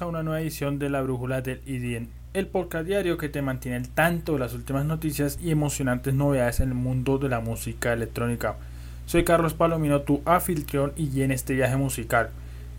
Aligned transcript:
A 0.00 0.06
una 0.06 0.22
nueva 0.22 0.40
edición 0.40 0.78
de 0.78 0.88
La 0.88 1.02
Brújula 1.02 1.42
del 1.42 1.60
IDN, 1.66 2.08
el 2.32 2.46
podcast 2.46 2.86
diario 2.86 3.18
que 3.18 3.28
te 3.28 3.42
mantiene 3.42 3.76
al 3.76 3.88
tanto 3.90 4.32
de 4.32 4.38
las 4.38 4.54
últimas 4.54 4.86
noticias 4.86 5.38
y 5.42 5.50
emocionantes 5.50 6.14
novedades 6.14 6.60
en 6.60 6.70
el 6.70 6.74
mundo 6.74 7.18
de 7.18 7.28
la 7.28 7.40
música 7.40 7.92
electrónica. 7.92 8.56
Soy 9.04 9.24
Carlos 9.24 9.52
Palomino, 9.52 10.00
tu 10.00 10.22
anfitrión 10.24 10.92
y 10.96 11.20
en 11.20 11.32
este 11.32 11.52
viaje 11.52 11.76
musical. 11.76 12.30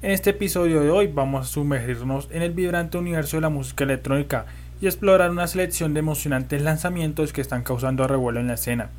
En 0.02 0.10
este 0.10 0.32
episodio 0.32 0.82
de 0.82 0.90
hoy 0.90 1.08
vamos 1.08 1.46
a 1.46 1.50
sumergirnos 1.50 2.28
en 2.32 2.42
el 2.42 2.54
vibrante 2.54 2.98
universo 2.98 3.38
de 3.38 3.42
la 3.42 3.50
música 3.50 3.84
electrónica 3.84 4.48
y 4.82 4.88
explorar 4.88 5.30
una 5.30 5.46
selección 5.46 5.94
de 5.94 6.00
emocionantes 6.00 6.64
lanzamientos 6.64 7.34
que 7.34 7.42
están 7.42 7.62
causando 7.62 8.08
revuelo 8.08 8.40
en 8.40 8.48
la 8.48 8.56
escena. 8.56 8.90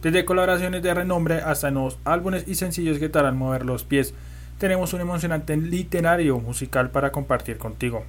Desde 0.00 0.24
colaboraciones 0.24 0.82
de 0.82 0.94
renombre 0.94 1.42
hasta 1.42 1.70
nuevos 1.70 1.98
álbumes 2.04 2.48
y 2.48 2.54
sencillos 2.54 2.98
que 2.98 3.10
te 3.10 3.18
harán 3.18 3.36
mover 3.36 3.66
los 3.66 3.84
pies, 3.84 4.14
tenemos 4.60 4.92
un 4.92 5.00
emocionante 5.00 5.56
literario 5.56 6.38
musical 6.38 6.90
para 6.90 7.10
compartir 7.10 7.56
contigo. 7.56 8.04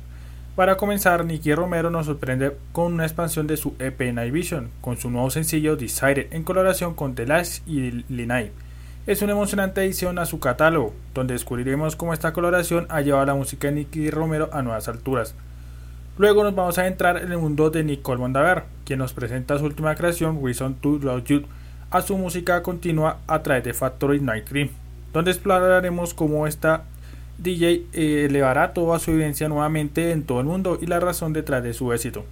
Para 0.53 0.75
comenzar, 0.75 1.23
Nicky 1.23 1.55
Romero 1.55 1.89
nos 1.89 2.07
sorprende 2.07 2.57
con 2.73 2.91
una 2.91 3.05
expansión 3.05 3.47
de 3.47 3.55
su 3.55 3.73
EP 3.79 4.13
Night 4.13 4.33
Vision, 4.33 4.69
con 4.81 4.97
su 4.97 5.09
nuevo 5.09 5.29
sencillo 5.31 5.77
Decided 5.77 6.27
en 6.31 6.43
colaboración 6.43 6.93
con 6.93 7.15
The 7.15 7.25
Last 7.25 7.65
y 7.69 8.03
Linay. 8.09 8.51
Es 9.07 9.21
una 9.21 9.31
emocionante 9.31 9.81
edición 9.81 10.19
a 10.19 10.25
su 10.25 10.41
catálogo, 10.41 10.93
donde 11.13 11.35
descubriremos 11.35 11.95
cómo 11.95 12.11
esta 12.11 12.33
colaboración 12.33 12.85
ha 12.89 12.99
llevado 12.99 13.25
la 13.27 13.35
música 13.35 13.69
de 13.69 13.75
Nicky 13.75 14.09
Romero 14.11 14.49
a 14.51 14.61
nuevas 14.61 14.89
alturas. 14.89 15.35
Luego 16.17 16.43
nos 16.43 16.53
vamos 16.53 16.77
a 16.77 16.85
entrar 16.85 17.15
en 17.15 17.31
el 17.31 17.37
mundo 17.37 17.69
de 17.69 17.85
Nicole 17.85 18.19
Mondaver, 18.19 18.63
quien 18.83 18.99
nos 18.99 19.13
presenta 19.13 19.57
su 19.57 19.63
última 19.63 19.95
creación, 19.95 20.41
Reason 20.43 20.75
to 20.75 20.99
Love 21.01 21.23
You, 21.23 21.43
a 21.91 22.01
su 22.01 22.17
música 22.17 22.61
continua 22.61 23.19
a 23.25 23.41
través 23.41 23.63
de 23.63 23.73
Factory 23.73 24.19
Night 24.19 24.49
Dream, 24.49 24.69
donde 25.13 25.31
exploraremos 25.31 26.13
cómo 26.13 26.47
esta 26.47 26.83
DJ 27.37 27.85
eh, 27.93 28.25
elevará 28.29 28.73
toda 28.73 28.99
su 28.99 29.11
evidencia 29.11 29.49
nuevamente 29.49 30.11
en 30.11 30.23
todo 30.23 30.39
el 30.39 30.45
mundo 30.45 30.77
y 30.81 30.85
la 30.85 30.99
razón 30.99 31.33
detrás 31.33 31.63
de 31.63 31.73
su 31.73 31.91
éxito. 31.93 32.23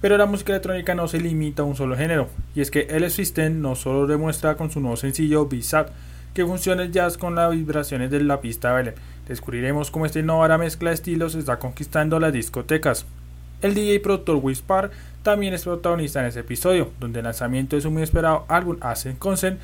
Pero 0.00 0.16
la 0.16 0.26
música 0.26 0.52
electrónica 0.52 0.94
no 0.94 1.08
se 1.08 1.20
limita 1.20 1.62
a 1.62 1.66
un 1.66 1.76
solo 1.76 1.96
género, 1.96 2.28
y 2.54 2.60
es 2.62 2.70
que 2.70 2.82
el 2.90 3.10
System 3.10 3.60
no 3.60 3.74
solo 3.74 4.06
demuestra 4.06 4.56
con 4.56 4.70
su 4.70 4.80
nuevo 4.80 4.96
sencillo 4.96 5.46
B-Sat 5.46 5.90
que 6.34 6.46
funciona 6.46 6.82
el 6.82 6.92
jazz 6.92 7.18
con 7.18 7.34
las 7.34 7.50
vibraciones 7.50 8.10
de 8.10 8.22
la 8.22 8.40
pista 8.40 8.72
baile. 8.72 8.94
Descubriremos 9.26 9.90
cómo 9.90 10.06
esta 10.06 10.20
innovadora 10.20 10.58
mezcla 10.58 10.90
de 10.90 10.94
estilos 10.94 11.34
está 11.34 11.58
conquistando 11.58 12.18
las 12.20 12.32
discotecas. 12.32 13.06
El 13.62 13.74
DJ 13.74 14.00
productor 14.00 14.36
Wispar 14.36 14.90
también 15.22 15.52
es 15.52 15.64
protagonista 15.64 16.20
en 16.20 16.26
este 16.26 16.40
episodio, 16.40 16.90
donde 16.98 17.18
el 17.18 17.24
lanzamiento 17.24 17.76
de 17.76 17.82
su 17.82 17.90
muy 17.90 18.02
esperado 18.02 18.44
álbum 18.48 18.78
Ascent 18.80 19.18
Consent 19.18 19.60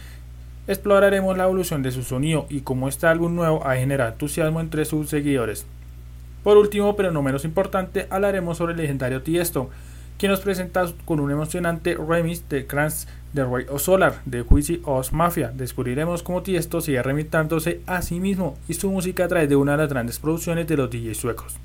exploraremos 0.66 1.37
la 1.37 1.44
evolución 1.44 1.83
de 1.83 1.92
su 1.92 2.03
sonido 2.03 2.47
y 2.48 2.60
cómo 2.60 2.89
este 2.89 3.07
álbum 3.07 3.34
nuevo 3.34 3.66
ha 3.66 3.77
generado 3.77 4.13
entusiasmo 4.13 4.60
entre 4.60 4.84
sus 4.84 5.09
seguidores. 5.09 5.66
Por 6.42 6.57
último, 6.57 6.97
pero 6.97 7.10
no 7.10 7.22
menos 7.22 7.45
importante, 7.45 8.07
hablaremos 8.10 8.59
sobre 8.59 8.72
el 8.72 8.78
legendario 8.78 9.22
Tiesto, 9.22 9.71
quien 10.18 10.30
nos 10.30 10.41
presenta 10.41 10.86
con 11.04 11.21
un 11.21 11.30
emocionante 11.30 11.97
remix 11.97 12.48
de 12.48 12.66
Crans 12.66 13.09
de 13.33 13.45
Roy 13.45 13.66
Solar 13.78 14.22
de 14.24 14.42
Wheezy 14.42 14.80
Oz 14.84 15.13
Mafia. 15.13 15.53
Descubriremos 15.54 16.22
cómo 16.22 16.42
Tiesto 16.42 16.80
sigue 16.80 17.03
remitándose 17.03 17.80
a 17.86 18.01
sí 18.01 18.21
mismo 18.21 18.57
y 18.69 18.74
su 18.74 18.91
música 18.91 19.24
a 19.24 19.28
través 19.28 19.48
de 19.48 19.57
una 19.57 19.72
de 19.72 19.78
las 19.78 19.91
grandes 19.91 20.19
producciones 20.19 20.66
de 20.66 20.77
los 20.77 20.91
DJs 20.91 21.16
suecos. 21.16 21.57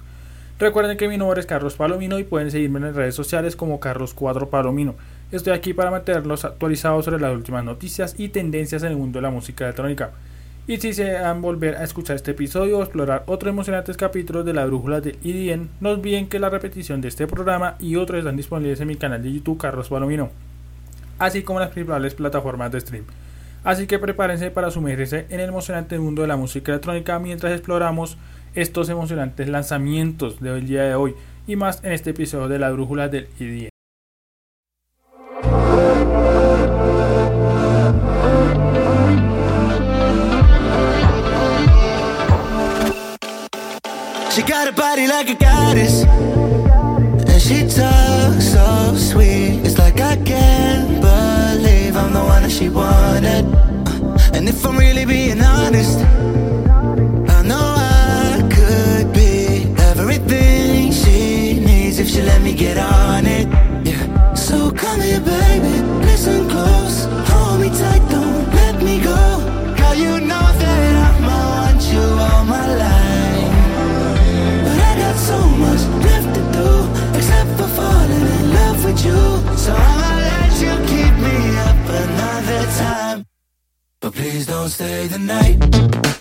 Recuerden 0.60 0.98
que 0.98 1.08
mi 1.08 1.18
nombre 1.18 1.40
es 1.40 1.48
Carlos 1.48 1.76
Palomino 1.76 2.20
y 2.20 2.24
pueden 2.24 2.52
seguirme 2.52 2.78
en 2.80 2.86
las 2.86 2.96
redes 2.96 3.16
sociales 3.16 3.56
como 3.56 3.80
Carlos 3.80 4.14
Cuadro 4.14 4.50
Palomino. 4.50 4.96
Estoy 5.32 5.54
aquí 5.54 5.74
para 5.74 5.92
mantenerlos 5.92 6.44
actualizados 6.44 7.06
sobre 7.06 7.22
las 7.22 7.34
últimas 7.34 7.64
noticias 7.64 8.16
y 8.18 8.30
tendencias 8.30 8.84
en 8.84 8.92
el 8.92 8.98
mundo 8.98 9.20
de 9.20 9.24
la 9.24 9.30
música 9.30 9.64
electrónica. 9.64 10.12
Y 10.68 10.78
si 10.78 10.94
se 10.94 11.06
desean 11.06 11.42
volver 11.42 11.78
a 11.78 11.86
escuchar 11.86 12.18
este 12.18 12.32
episodio 12.32 12.78
o 12.78 12.84
explorar 12.84 13.24
otros 13.28 13.50
emocionantes 13.50 13.96
capítulos 13.96 14.46
de 14.46 14.54
la 14.54 14.66
brújula 14.66 15.00
de 15.00 15.18
IDN, 15.24 15.70
no 15.80 15.92
olviden 15.92 16.28
que 16.28 16.38
la 16.38 16.50
repetición 16.50 17.00
de 17.00 17.08
este 17.08 17.28
programa 17.28 17.76
y 17.80 17.96
otros 17.96 18.20
están 18.20 18.36
disponibles 18.36 18.82
en 18.82 18.90
mi 18.90 18.98
canal 18.98 19.24
de 19.24 19.32
YouTube 19.32 19.58
Carlos 19.58 19.88
Palomino, 19.88 20.30
así 21.18 21.44
como 21.44 21.62
las 21.62 21.70
principales 21.70 22.14
plataformas 22.14 22.72
de 22.74 22.82
stream. 22.82 23.06
Así 23.64 23.88
que 23.88 24.00
prepárense 24.00 24.52
para 24.52 24.70
sumergirse 24.70 25.28
en 25.30 25.40
el 25.40 25.50
emocionante 25.50 25.98
mundo 25.98 26.24
de 26.24 26.28
la 26.28 26.36
música 26.36 26.74
electrónica 26.74 27.20
mientras 27.20 27.54
exploramos 27.54 28.18
estos 28.54 28.90
emocionantes 28.90 29.48
lanzamientos 29.48 30.42
del 30.42 30.68
día 30.68 30.84
de 30.84 30.96
hoy 30.96 31.16
y 31.48 31.56
más 31.56 31.82
en 31.86 31.94
este 31.94 32.10
episodio 32.10 32.50
de 32.50 32.60
la 32.60 32.72
brújula 32.72 33.08
del 33.08 33.30
IDM. 33.40 33.71
She 44.34 44.44
got 44.44 44.68
a 44.68 44.72
body 44.72 45.08
like 45.08 45.30
a 45.30 45.36
goddess. 45.36 46.04
And 46.04 47.42
she 47.42 47.68
talks 47.68 48.54
so 48.54 48.96
sweet. 48.96 49.60
It's 49.66 49.78
like 49.78 50.00
I 50.00 50.16
can't 50.16 51.02
believe 51.02 51.98
I'm 51.98 52.14
the 52.14 52.24
one 52.24 52.44
that 52.44 52.52
she 52.52 52.70
wanted. 52.70 53.46
And 54.34 54.48
if 54.48 54.66
I'm 54.66 54.78
really 54.78 55.06
being 55.06 55.42
honest 55.42 56.00
I 56.00 57.44
know 57.44 57.76
I 57.78 58.48
could 58.56 59.14
be 59.14 59.66
everything 59.90 60.92
she 60.92 61.60
needs 61.60 62.00
if 62.00 62.10
she 62.10 62.22
let 62.22 62.42
me 62.42 62.54
get 62.54 62.78
on 62.78 63.26
it 63.26 63.41
don't 84.62 84.70
stay 84.70 85.08
the 85.08 85.18
night 85.18 86.21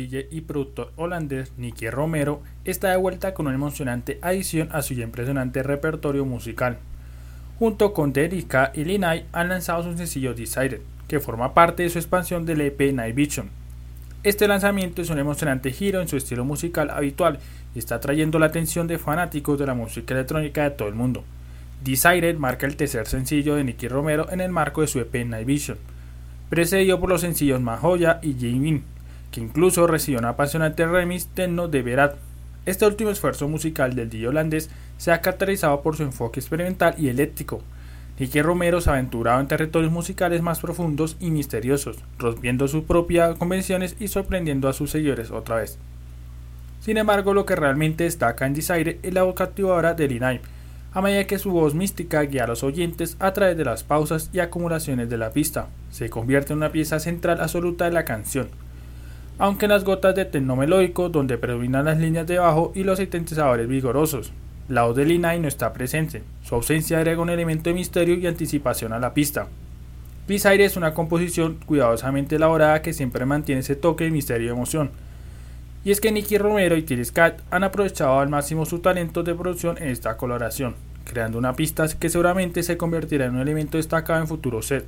Y 0.00 0.40
productor 0.42 0.92
holandés 0.94 1.52
Nicky 1.56 1.90
Romero 1.90 2.40
está 2.64 2.90
de 2.90 2.96
vuelta 2.96 3.34
con 3.34 3.46
una 3.46 3.56
emocionante 3.56 4.20
adición 4.22 4.68
a 4.70 4.82
su 4.82 4.94
impresionante 4.94 5.64
repertorio 5.64 6.24
musical. 6.24 6.78
Junto 7.58 7.92
con 7.92 8.12
Dedica 8.12 8.70
y 8.74 8.84
Linay 8.84 9.26
han 9.32 9.48
lanzado 9.48 9.82
su 9.82 9.96
sencillo 9.96 10.34
Decided, 10.34 10.80
que 11.08 11.18
forma 11.18 11.52
parte 11.52 11.82
de 11.82 11.90
su 11.90 11.98
expansión 11.98 12.46
del 12.46 12.60
EP 12.60 12.92
Night 12.92 13.16
Vision. 13.16 13.50
Este 14.22 14.46
lanzamiento 14.46 15.02
es 15.02 15.10
un 15.10 15.18
emocionante 15.18 15.72
giro 15.72 16.00
en 16.00 16.06
su 16.06 16.16
estilo 16.16 16.44
musical 16.44 16.90
habitual 16.90 17.40
y 17.74 17.80
está 17.80 17.98
trayendo 17.98 18.38
la 18.38 18.46
atención 18.46 18.86
de 18.86 18.98
fanáticos 18.98 19.58
de 19.58 19.66
la 19.66 19.74
música 19.74 20.14
electrónica 20.14 20.62
de 20.62 20.70
todo 20.70 20.86
el 20.86 20.94
mundo. 20.94 21.24
Decided 21.82 22.36
marca 22.36 22.66
el 22.66 22.76
tercer 22.76 23.08
sencillo 23.08 23.56
de 23.56 23.64
Nicky 23.64 23.88
Romero 23.88 24.30
en 24.30 24.40
el 24.40 24.52
marco 24.52 24.80
de 24.80 24.86
su 24.86 25.00
EP 25.00 25.26
Night 25.26 25.46
Vision 25.46 25.78
precedido 26.48 26.98
por 26.98 27.10
los 27.10 27.20
sencillos 27.20 27.60
Mahoya 27.60 28.20
y 28.22 28.34
Jimin, 28.34 28.82
que 29.30 29.40
incluso 29.40 29.86
recibió 29.86 30.18
un 30.18 30.26
apasionante 30.26 30.86
remix 30.86 31.26
techno 31.26 31.68
de 31.68 31.82
Berat. 31.82 32.16
Este 32.66 32.86
último 32.86 33.10
esfuerzo 33.10 33.48
musical 33.48 33.94
del 33.94 34.10
DJ 34.10 34.28
holandés 34.28 34.70
se 34.96 35.12
ha 35.12 35.20
caracterizado 35.20 35.80
por 35.82 35.96
su 35.96 36.02
enfoque 36.02 36.40
experimental 36.40 36.94
y 36.98 37.08
eléctrico. 37.08 37.62
Nicky 38.18 38.42
Romero 38.42 38.80
se 38.80 38.90
ha 38.90 38.94
aventurado 38.94 39.40
en 39.40 39.46
territorios 39.46 39.92
musicales 39.92 40.42
más 40.42 40.58
profundos 40.58 41.16
y 41.20 41.30
misteriosos, 41.30 41.98
rompiendo 42.18 42.66
sus 42.66 42.82
propias 42.84 43.36
convenciones 43.38 43.96
y 44.00 44.08
sorprendiendo 44.08 44.68
a 44.68 44.72
sus 44.72 44.90
seguidores 44.90 45.30
otra 45.30 45.56
vez. 45.56 45.78
Sin 46.80 46.96
embargo, 46.96 47.32
lo 47.32 47.46
que 47.46 47.54
realmente 47.54 48.04
destaca 48.04 48.46
en 48.46 48.54
Desire 48.54 48.98
es 49.02 49.14
la 49.14 49.22
voz 49.22 49.34
cautivadora 49.34 49.94
de 49.94 50.08
Linay, 50.08 50.40
a 50.92 51.00
medida 51.00 51.26
que 51.26 51.38
su 51.38 51.52
voz 51.52 51.74
mística 51.74 52.22
guía 52.22 52.44
a 52.44 52.46
los 52.48 52.64
oyentes 52.64 53.16
a 53.20 53.32
través 53.32 53.56
de 53.56 53.64
las 53.64 53.84
pausas 53.84 54.30
y 54.32 54.40
acumulaciones 54.40 55.08
de 55.08 55.18
la 55.18 55.30
pista. 55.30 55.68
Se 55.90 56.10
convierte 56.10 56.52
en 56.52 56.58
una 56.58 56.72
pieza 56.72 56.98
central 56.98 57.40
absoluta 57.40 57.84
de 57.84 57.92
la 57.92 58.04
canción. 58.04 58.48
Aunque 59.38 59.66
en 59.66 59.70
las 59.70 59.84
gotas 59.84 60.16
de 60.16 60.24
tenor 60.24 60.58
melódico, 60.58 61.08
donde 61.08 61.38
predominan 61.38 61.84
las 61.84 61.98
líneas 61.98 62.26
de 62.26 62.38
bajo 62.38 62.72
y 62.74 62.82
los 62.82 62.98
sintetizadores 62.98 63.68
vigorosos, 63.68 64.32
la 64.68 64.82
voz 64.82 64.96
de 64.96 65.04
Linay 65.04 65.38
no 65.38 65.46
está 65.46 65.72
presente. 65.72 66.24
Su 66.42 66.56
ausencia 66.56 66.98
agrega 66.98 67.22
un 67.22 67.30
elemento 67.30 67.70
de 67.70 67.74
misterio 67.74 68.16
y 68.16 68.26
anticipación 68.26 68.92
a 68.92 68.98
la 68.98 69.14
pista. 69.14 69.46
Aire 70.44 70.64
es 70.64 70.76
una 70.76 70.92
composición 70.92 71.58
cuidadosamente 71.64 72.36
elaborada 72.36 72.82
que 72.82 72.92
siempre 72.92 73.24
mantiene 73.24 73.60
ese 73.60 73.76
toque 73.76 74.04
de 74.04 74.10
misterio 74.10 74.48
y 74.48 74.50
emoción. 74.50 74.90
Y 75.84 75.92
es 75.92 76.00
que 76.00 76.12
Nicky 76.12 76.36
Romero 76.36 76.76
y 76.76 76.82
Tilly 76.82 77.06
Cat 77.06 77.40
han 77.50 77.64
aprovechado 77.64 78.18
al 78.18 78.28
máximo 78.28 78.66
su 78.66 78.80
talento 78.80 79.22
de 79.22 79.34
producción 79.34 79.78
en 79.78 79.88
esta 79.88 80.16
coloración, 80.16 80.74
creando 81.04 81.38
una 81.38 81.54
pista 81.54 81.86
que 81.88 82.10
seguramente 82.10 82.62
se 82.62 82.76
convertirá 82.76 83.26
en 83.26 83.36
un 83.36 83.40
elemento 83.40 83.78
destacado 83.78 84.20
en 84.20 84.26
futuros 84.26 84.66
set. 84.66 84.84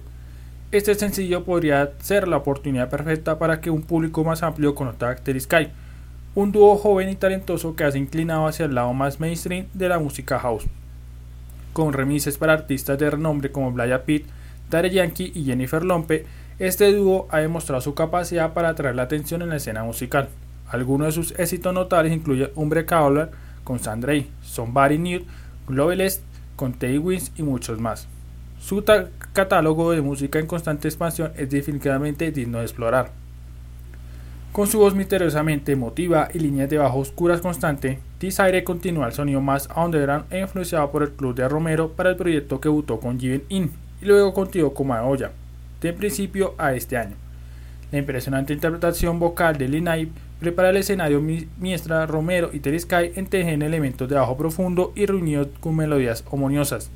Este 0.73 0.95
sencillo 0.95 1.43
podría 1.43 1.91
ser 1.99 2.29
la 2.29 2.37
oportunidad 2.37 2.89
perfecta 2.89 3.41
para 3.41 3.61
que 3.61 3.71
un 3.71 3.83
público 3.83 4.23
más 4.23 4.45
amplio 4.45 4.77
conozca 4.77 5.11
a 5.11 5.41
Sky, 5.41 5.69
un 6.37 6.53
dúo 6.53 6.77
joven 6.77 7.09
y 7.09 7.17
talentoso 7.17 7.75
que 7.75 7.83
ha 7.83 7.97
inclinado 7.97 8.47
hacia 8.47 8.67
el 8.67 8.77
lado 8.77 8.93
más 8.95 9.19
mainstream 9.19 9.67
de 9.75 9.89
la 9.89 9.99
música 9.99 10.39
house. 10.39 10.67
Con 11.73 11.93
remises 11.93 12.39
para 12.39 12.53
artistas 12.53 12.97
de 13.00 13.11
renombre 13.11 13.50
como 13.50 13.73
Blaya 13.73 14.05
Pitt, 14.05 14.27
Daddy 14.71 14.91
Yankee 14.91 15.33
y 15.35 15.45
Jennifer 15.45 15.85
Lompe, 15.85 16.27
este 16.61 16.93
dúo 16.93 17.27
ha 17.31 17.39
demostrado 17.39 17.81
su 17.81 17.95
capacidad 17.95 18.53
para 18.53 18.69
atraer 18.69 18.95
la 18.95 19.03
atención 19.03 19.43
en 19.43 19.49
la 19.49 19.57
escena 19.57 19.83
musical. 19.83 20.29
Algunos 20.69 21.09
de 21.09 21.12
sus 21.12 21.37
éxitos 21.37 21.75
notables 21.75 22.12
incluyen 22.12 22.50
Umbre 22.55 22.87
Caller 22.87 23.33
con 23.65 23.81
Sandrey, 23.81 24.31
Somebody 24.41 24.99
New, 24.99 25.23
Globalist 25.67 26.23
con 26.55 26.75
Teddy 26.75 26.99
Wins 26.99 27.33
y 27.37 27.43
muchos 27.43 27.81
más. 27.81 28.07
Su 28.61 28.83
catálogo 29.32 29.92
de 29.92 30.02
música 30.02 30.38
en 30.38 30.46
constante 30.46 30.88
expansión 30.88 31.32
es 31.37 31.50
definitivamente 31.50 32.30
digno 32.32 32.58
de 32.58 32.64
explorar. 32.64 33.12
Con 34.52 34.66
su 34.66 34.80
voz 34.80 34.94
misteriosamente 34.96 35.72
emotiva 35.72 36.28
y 36.34 36.40
líneas 36.40 36.68
de 36.68 36.78
bajo 36.78 36.99
oscuras 36.99 37.40
constante, 37.40 38.00
Desire 38.18 38.64
continúa 38.64 39.06
el 39.06 39.12
sonido 39.12 39.40
más 39.40 39.68
underground 39.76 40.25
e 40.30 40.40
influenciado 40.40 40.90
por 40.90 41.04
el 41.04 41.12
club 41.12 41.37
de 41.37 41.49
Romero 41.49 41.92
para 41.92 42.10
el 42.10 42.16
proyecto 42.16 42.60
que 42.60 42.68
votó 42.68 42.99
con 42.99 43.20
Given 43.20 43.44
In 43.49 43.70
y 44.02 44.06
luego 44.06 44.34
continuó 44.34 44.75
con 44.75 44.88
Maoya, 44.88 45.30
de 45.80 45.92
principio 45.92 46.54
a 46.58 46.75
este 46.75 46.96
año. 46.96 47.14
La 47.92 47.99
impresionante 47.99 48.52
interpretación 48.52 49.20
vocal 49.20 49.56
de 49.56 49.68
Linay 49.68 50.10
prepara 50.40 50.70
el 50.70 50.78
escenario 50.78 51.22
Miestra, 51.58 52.06
Romero 52.06 52.50
y 52.52 52.58
Terescay 52.58 53.12
entejen 53.14 53.62
elementos 53.62 54.08
de 54.08 54.16
bajo 54.16 54.37
profundo 54.37 54.92
y 54.96 55.06
reunidos 55.06 55.49
con 55.60 55.76
melodías 55.76 56.25
homoniosas, 56.30 56.90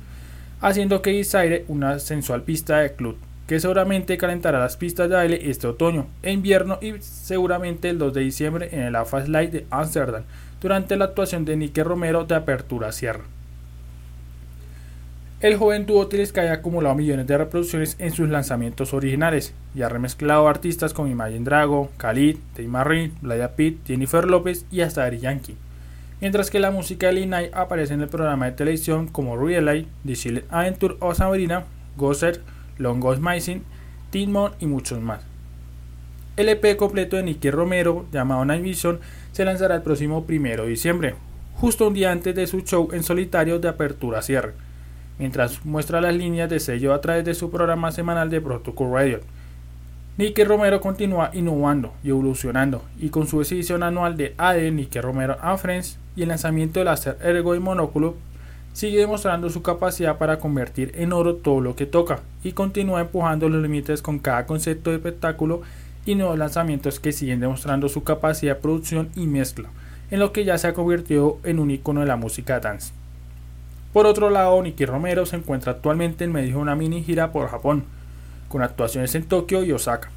haciendo 0.61 1.01
que 1.01 1.11
Desire 1.11 1.65
una 1.67 1.99
sensual 1.99 2.43
pista 2.43 2.79
de 2.79 2.93
club 2.93 3.17
que 3.47 3.59
seguramente 3.59 4.17
calentará 4.17 4.59
las 4.59 4.77
pistas 4.77 5.07
de 5.09 5.15
baile 5.15 5.49
este 5.49 5.67
otoño 5.67 6.07
e 6.23 6.31
invierno 6.31 6.79
y 6.81 6.93
seguramente 6.99 7.89
el 7.89 7.99
2 7.99 8.13
de 8.13 8.21
diciembre 8.21 8.69
en 8.71 8.81
el 8.81 8.95
AFA 8.95 9.23
Slide 9.23 9.51
de 9.51 9.65
Amsterdam 9.69 10.23
durante 10.61 10.95
la 10.97 11.05
actuación 11.05 11.45
de 11.45 11.55
Nike 11.55 11.83
Romero 11.83 12.25
de 12.25 12.35
Apertura 12.35 12.91
Sierra. 12.91 13.23
El 15.41 15.57
joven 15.57 15.85
dúo 15.85 16.09
que 16.09 16.41
ha 16.41 16.53
acumulado 16.53 16.95
millones 16.95 17.27
de 17.27 17.37
reproducciones 17.37 17.97
en 17.99 18.11
sus 18.11 18.29
lanzamientos 18.29 18.93
originales 18.93 19.53
y 19.75 19.83
ha 19.83 19.89
remezclado 19.89 20.47
artistas 20.47 20.93
como 20.93 21.09
Imagine 21.09 21.43
Drago, 21.43 21.91
Khalid, 21.97 22.37
Tay 22.55 22.67
Marie, 22.67 23.11
Blaya 23.21 23.55
Pitt, 23.55 23.85
Jennifer 23.85 24.25
López 24.25 24.65
y 24.71 24.81
hasta 24.81 25.03
Ari 25.03 25.19
Yankee. 25.19 25.57
Mientras 26.21 26.49
que 26.49 26.59
la 26.59 26.71
música 26.71 27.07
de 27.07 27.13
Linay 27.13 27.51
aparece 27.53 27.93
en 27.93 28.01
el 28.01 28.07
programa 28.07 28.45
de 28.45 28.53
televisión 28.53 29.07
como 29.07 29.35
Life, 29.45 29.87
The 30.05 30.15
Silent 30.15 30.45
Adventure 30.49 30.95
o 30.99 31.13
Sabrina, 31.13 31.65
Gosser, 31.97 32.41
Long 32.77 32.99
Ghost 32.99 33.21
Missing, 33.21 33.63
Teen 34.11 34.33
y 34.59 34.65
muchos 34.65 34.99
más. 34.99 35.21
El 36.37 36.49
EP 36.49 36.75
completo 36.77 37.15
de 37.15 37.23
Nicky 37.23 37.51
Romero, 37.51 38.05
llamado 38.11 38.45
Night 38.45 38.63
Vision, 38.63 38.99
se 39.31 39.45
lanzará 39.45 39.75
el 39.75 39.81
próximo 39.81 40.25
1 40.27 40.63
de 40.63 40.67
diciembre, 40.67 41.15
justo 41.55 41.87
un 41.87 41.93
día 41.93 42.11
antes 42.11 42.35
de 42.35 42.47
su 42.47 42.61
show 42.61 42.89
en 42.91 43.03
solitario 43.03 43.59
de 43.59 43.69
apertura 43.69 44.21
cierre 44.21 44.53
mientras 45.17 45.65
muestra 45.65 46.01
las 46.01 46.15
líneas 46.15 46.49
de 46.49 46.59
sello 46.59 46.93
a 46.93 47.01
través 47.01 47.25
de 47.25 47.33
su 47.33 47.49
programa 47.49 47.91
semanal 47.91 48.29
de 48.29 48.41
Protocol 48.41 48.91
Radio. 48.91 49.19
Nicky 50.17 50.45
Romero 50.45 50.79
continúa 50.79 51.29
innovando 51.33 51.91
y 52.01 52.07
evolucionando, 52.07 52.81
y 52.97 53.09
con 53.09 53.27
su 53.27 53.41
exhibición 53.41 53.83
anual 53.83 54.15
de 54.15 54.33
AD 54.37 54.71
Nicky 54.71 55.01
Romero 55.01 55.35
and 55.41 55.59
Friends 55.59 55.99
y 56.15 56.21
el 56.21 56.29
lanzamiento 56.29 56.79
del 56.79 56.85
láser 56.85 57.17
Ergo 57.21 57.53
y 57.53 57.59
Monóculo, 57.59 58.15
sigue 58.71 58.99
demostrando 58.99 59.49
su 59.49 59.61
capacidad 59.61 60.17
para 60.17 60.39
convertir 60.39 60.93
en 60.95 61.11
oro 61.11 61.35
todo 61.35 61.59
lo 61.59 61.75
que 61.75 61.85
toca 61.85 62.21
y 62.45 62.53
continúa 62.53 63.01
empujando 63.01 63.49
los 63.49 63.61
límites 63.61 64.01
con 64.01 64.19
cada 64.19 64.45
concepto 64.45 64.89
de 64.89 64.95
espectáculo 64.95 65.63
y 66.05 66.15
nuevos 66.15 66.37
lanzamientos 66.37 67.01
que 67.01 67.11
siguen 67.11 67.41
demostrando 67.41 67.89
su 67.89 68.05
capacidad 68.05 68.55
de 68.55 68.61
producción 68.61 69.09
y 69.17 69.27
mezcla, 69.27 69.67
en 70.11 70.19
lo 70.19 70.31
que 70.31 70.45
ya 70.45 70.57
se 70.57 70.67
ha 70.67 70.73
convertido 70.73 71.39
en 71.43 71.59
un 71.59 71.71
icono 71.71 71.99
de 71.99 72.07
la 72.07 72.15
música 72.15 72.61
dance. 72.61 72.93
Por 73.91 74.05
otro 74.05 74.29
lado, 74.29 74.61
Nicky 74.63 74.85
Romero 74.85 75.25
se 75.25 75.35
encuentra 75.35 75.73
actualmente 75.73 76.23
en 76.23 76.31
medio 76.31 76.55
de 76.55 76.61
una 76.61 76.75
mini 76.77 77.03
gira 77.03 77.33
por 77.33 77.49
Japón, 77.49 77.83
con 78.55 78.63
actuaciones 78.63 79.13
en 79.15 79.25
Tokio 79.25 79.65
y 79.65 79.73
Osaka. 79.73 80.09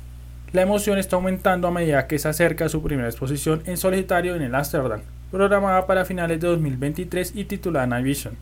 La 0.52 0.62
emoción 0.62 0.96
está 0.96 1.16
aumentando 1.16 1.66
a 1.66 1.72
medida 1.72 2.06
que 2.06 2.20
se 2.20 2.28
acerca 2.28 2.68
su 2.68 2.84
primera 2.84 3.08
exposición 3.08 3.64
en 3.66 3.76
solitario 3.76 4.36
en 4.36 4.42
el 4.42 4.54
Amsterdam, 4.54 5.00
programada 5.32 5.88
para 5.88 6.04
finales 6.04 6.40
de 6.40 6.46
2023 6.46 7.32
y 7.34 7.46
titulada 7.46 7.88
Night 7.88 8.04
Vision. 8.04 8.36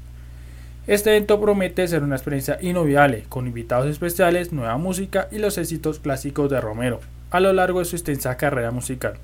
Este 0.87 1.17
evento 1.17 1.41
promete 1.41 1.89
ser 1.89 2.03
una 2.03 2.17
experiencia 2.17 2.59
inolvidable, 2.61 3.25
con 3.31 3.47
invitados 3.47 3.87
especiales, 3.87 4.53
nueva 4.53 4.77
música 4.77 5.29
y 5.33 5.39
los 5.39 5.57
éxitos 5.57 5.99
clásicos 5.99 6.51
de 6.51 6.61
Romero, 6.61 7.01
a 7.31 7.41
lo 7.41 7.55
largo 7.55 7.79
de 7.79 7.87
su 7.87 7.97
extensa 7.97 8.37
carrera 8.37 8.73
musical. 8.73 9.15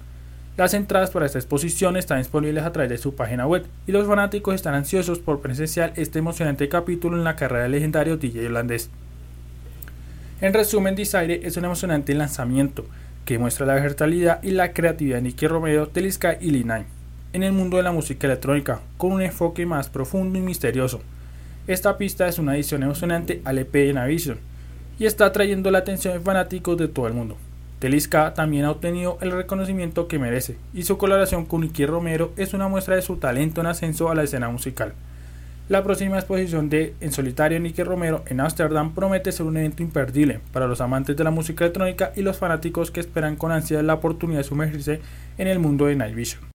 Las 0.56 0.72
entradas 0.72 1.10
para 1.10 1.26
esta 1.26 1.38
exposición 1.38 1.98
están 1.98 2.16
disponibles 2.16 2.64
a 2.64 2.72
través 2.72 2.88
de 2.88 2.96
su 2.96 3.14
página 3.14 3.46
web 3.46 3.66
y 3.86 3.92
los 3.92 4.06
fanáticos 4.06 4.54
están 4.54 4.72
ansiosos 4.72 5.18
por 5.18 5.42
presenciar 5.42 5.92
este 5.96 6.20
emocionante 6.20 6.70
capítulo 6.70 7.18
en 7.18 7.24
la 7.24 7.36
carrera 7.36 7.64
del 7.64 7.72
legendario 7.72 8.16
DJ 8.16 8.46
holandés. 8.46 8.88
En 10.42 10.52
resumen, 10.52 10.96
Desire 10.96 11.46
es 11.46 11.56
un 11.56 11.64
emocionante 11.66 12.12
lanzamiento 12.16 12.84
que 13.24 13.38
muestra 13.38 13.64
la 13.64 13.74
versatilidad 13.74 14.42
y 14.42 14.50
la 14.50 14.72
creatividad 14.72 15.18
de 15.18 15.22
Nicky 15.22 15.46
Romero, 15.46 15.86
Telisca 15.86 16.36
y 16.40 16.50
Linay 16.50 16.84
en 17.32 17.44
el 17.44 17.52
mundo 17.52 17.76
de 17.76 17.84
la 17.84 17.92
música 17.92 18.26
electrónica, 18.26 18.80
con 18.96 19.12
un 19.12 19.22
enfoque 19.22 19.64
más 19.66 19.88
profundo 19.88 20.40
y 20.40 20.42
misterioso. 20.42 21.00
Esta 21.68 21.96
pista 21.96 22.26
es 22.26 22.40
una 22.40 22.56
edición 22.56 22.82
emocionante 22.82 23.40
al 23.44 23.58
EP 23.58 23.72
de 23.72 23.92
Navision 23.92 24.38
y 24.98 25.06
está 25.06 25.26
atrayendo 25.26 25.70
la 25.70 25.78
atención 25.78 26.12
de 26.14 26.20
fanáticos 26.20 26.76
de 26.76 26.88
todo 26.88 27.06
el 27.06 27.14
mundo. 27.14 27.36
Telisca 27.78 28.34
también 28.34 28.64
ha 28.64 28.72
obtenido 28.72 29.18
el 29.20 29.30
reconocimiento 29.30 30.08
que 30.08 30.18
merece 30.18 30.56
y 30.74 30.82
su 30.82 30.98
colaboración 30.98 31.46
con 31.46 31.60
Nicky 31.60 31.86
Romero 31.86 32.32
es 32.36 32.52
una 32.52 32.66
muestra 32.66 32.96
de 32.96 33.02
su 33.02 33.16
talento 33.16 33.60
en 33.60 33.68
ascenso 33.68 34.10
a 34.10 34.16
la 34.16 34.24
escena 34.24 34.48
musical. 34.48 34.92
La 35.68 35.82
próxima 35.82 36.18
exposición 36.18 36.68
de 36.68 36.94
En 37.00 37.12
solitario 37.12 37.60
Nicky 37.60 37.82
Romero 37.84 38.24
en 38.26 38.40
Ámsterdam 38.40 38.94
promete 38.94 39.30
ser 39.30 39.46
un 39.46 39.56
evento 39.56 39.82
imperdible 39.82 40.40
para 40.52 40.66
los 40.66 40.80
amantes 40.80 41.16
de 41.16 41.24
la 41.24 41.30
música 41.30 41.64
electrónica 41.64 42.12
y 42.16 42.22
los 42.22 42.36
fanáticos 42.36 42.90
que 42.90 43.00
esperan 43.00 43.36
con 43.36 43.52
ansiedad 43.52 43.82
la 43.84 43.94
oportunidad 43.94 44.40
de 44.40 44.44
sumergirse 44.44 45.00
en 45.38 45.46
el 45.46 45.60
mundo 45.60 45.86
de 45.86 45.96
Night 45.96 46.14
Vision. 46.14 46.50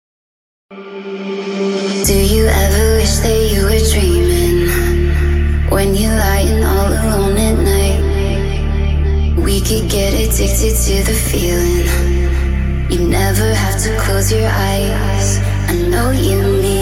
Know 15.95 16.11
you 16.11 16.74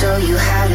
show 0.00 0.16
you 0.16 0.36
how 0.36 0.66
to 0.66 0.73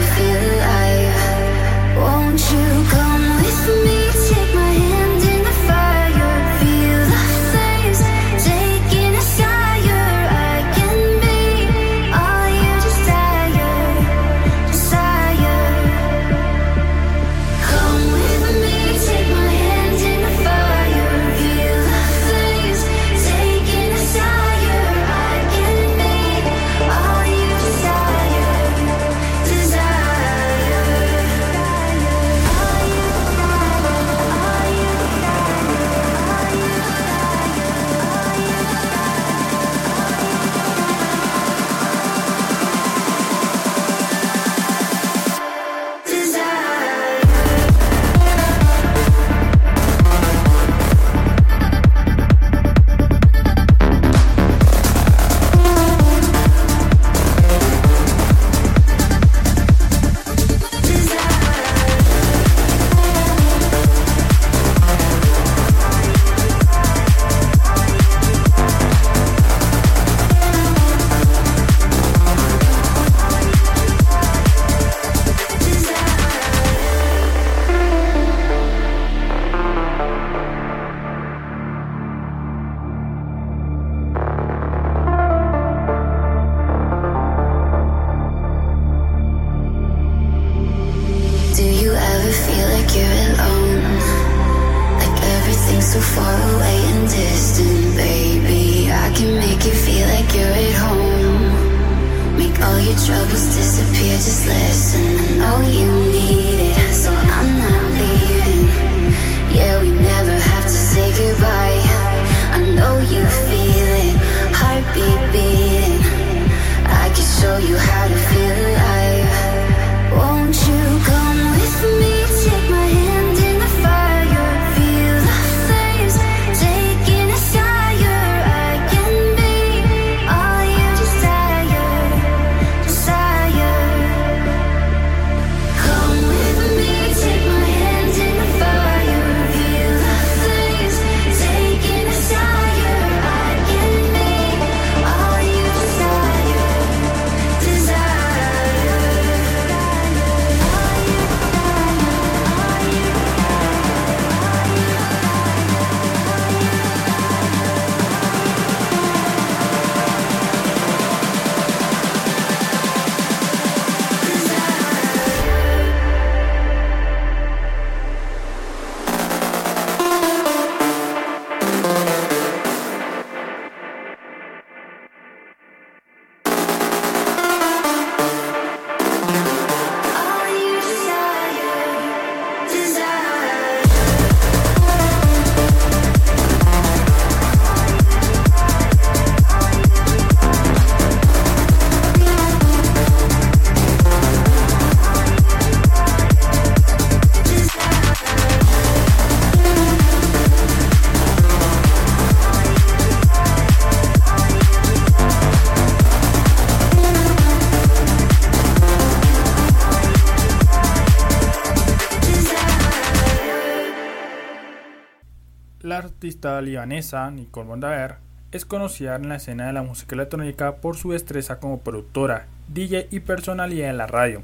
artista 216.19 216.61
libanesa 216.61 217.31
Nicole 217.31 217.65
Mondaver 217.65 218.15
es 218.51 218.65
conocida 218.65 219.15
en 219.15 219.29
la 219.29 219.37
escena 219.37 219.67
de 219.67 219.71
la 219.71 219.83
música 219.83 220.15
electrónica 220.15 220.75
por 220.75 220.97
su 220.97 221.13
destreza 221.13 221.61
como 221.61 221.79
productora, 221.79 222.45
DJ 222.67 223.07
y 223.09 223.21
personalidad 223.21 223.89
en 223.89 223.97
la 223.97 224.05
radio. 224.05 224.41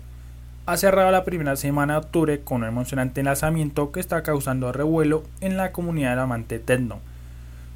Ha 0.67 0.77
cerrado 0.77 1.11
la 1.11 1.25
primera 1.25 1.57
semana 1.57 1.95
de 1.95 1.99
octubre 1.99 2.39
con 2.39 2.61
un 2.61 2.69
emocionante 2.69 3.21
lanzamiento 3.23 3.91
que 3.91 3.99
está 3.99 4.23
causando 4.23 4.71
revuelo 4.71 5.23
en 5.41 5.57
la 5.57 5.73
comunidad 5.73 6.11
del 6.11 6.19
amante 6.19 6.59
techno. 6.59 7.01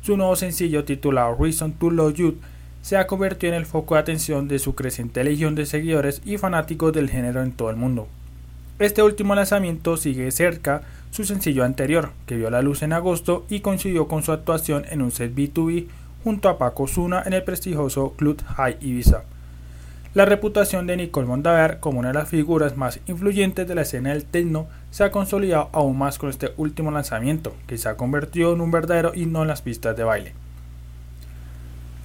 Su 0.02 0.16
nuevo 0.16 0.38
sencillo 0.38 0.86
titulado 0.86 1.36
Reason 1.38 1.74
to 1.74 1.92
Love 1.92 2.14
You 2.14 2.38
se 2.82 2.96
ha 2.96 3.06
convertido 3.06 3.52
en 3.52 3.60
el 3.60 3.66
foco 3.66 3.96
de 3.96 4.00
atención 4.00 4.48
de 4.48 4.60
su 4.60 4.76
creciente 4.76 5.26
legión 5.26 5.56
de 5.56 5.66
seguidores 5.66 6.22
y 6.24 6.38
fanáticos 6.38 6.94
del 6.94 7.10
género 7.10 7.44
en 7.44 7.52
todo 7.52 7.70
el 7.70 7.76
mundo. 7.76 8.08
Este 8.80 9.04
último 9.04 9.36
lanzamiento 9.36 9.98
sigue 9.98 10.32
cerca 10.32 10.84
su 11.12 11.24
sencillo 11.24 11.64
anterior, 11.64 12.12
que 12.26 12.38
vio 12.38 12.50
la 12.50 12.62
luz 12.62 12.82
en 12.82 12.94
agosto 12.94 13.46
y 13.50 13.62
coincidió 13.62 14.08
con 14.08 14.24
su 14.24 14.32
actuación 14.32 14.86
en 14.90 15.02
un 15.02 15.12
set 15.12 15.34
B2B 15.34 15.88
junto 16.24 16.50
a 16.50 16.58
Paco 16.58 16.88
Zuna 16.88 17.24
en 17.26 17.34
el 17.34 17.44
prestigioso 17.44 18.14
Club 18.18 18.42
High 18.56 18.78
Ibiza. 18.82 19.24
La 20.16 20.26
reputación 20.26 20.88
de 20.88 20.98
Nicole 20.98 21.28
Mondaver 21.28 21.80
como 21.80 22.00
una 22.00 22.08
de 22.08 22.16
las 22.16 22.30
figuras 22.30 22.76
más 22.76 23.00
influyentes 23.06 23.68
de 23.68 23.76
la 23.76 23.84
escena 23.84 24.10
del 24.10 24.26
techno 24.26 24.68
se 24.90 25.04
ha 25.04 25.12
consolidado 25.12 25.70
aún 25.72 25.98
más 26.00 26.18
con 26.18 26.30
este 26.30 26.52
último 26.58 26.90
lanzamiento, 26.90 27.56
que 27.68 27.78
se 27.78 27.90
ha 27.90 27.96
convertido 27.96 28.54
en 28.54 28.62
un 28.62 28.72
verdadero 28.72 29.12
himno 29.14 29.44
en 29.44 29.48
las 29.50 29.62
pistas 29.62 29.96
de 29.96 30.04
baile. 30.04 30.34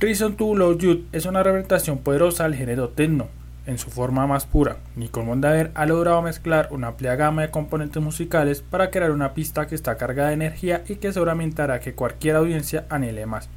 Reason 0.00 0.36
to 0.36 0.54
Love 0.54 0.78
You 0.78 1.04
es 1.12 1.24
una 1.24 1.42
representación 1.42 1.98
poderosa 1.98 2.44
del 2.44 2.56
género 2.56 2.90
techno, 2.90 3.28
en 3.66 3.78
su 3.78 3.90
forma 3.90 4.26
más 4.26 4.46
pura. 4.46 4.76
Nicole 4.96 5.26
Mondaver 5.26 5.70
ha 5.74 5.86
logrado 5.86 6.20
mezclar 6.22 6.68
una 6.70 6.88
amplia 6.88 7.16
gama 7.16 7.42
de 7.42 7.50
componentes 7.50 8.02
musicales 8.02 8.62
para 8.62 8.90
crear 8.90 9.10
una 9.10 9.34
pista 9.34 9.66
que 9.66 9.74
está 9.74 9.96
cargada 9.96 10.28
de 10.28 10.34
energía 10.34 10.82
y 10.88 10.96
que 10.96 11.12
seguramente 11.12 11.62
hará 11.62 11.80
que 11.80 11.94
cualquier 11.94 12.36
audiencia 12.36 12.84
anhele 12.90 13.26
más. 13.26 13.48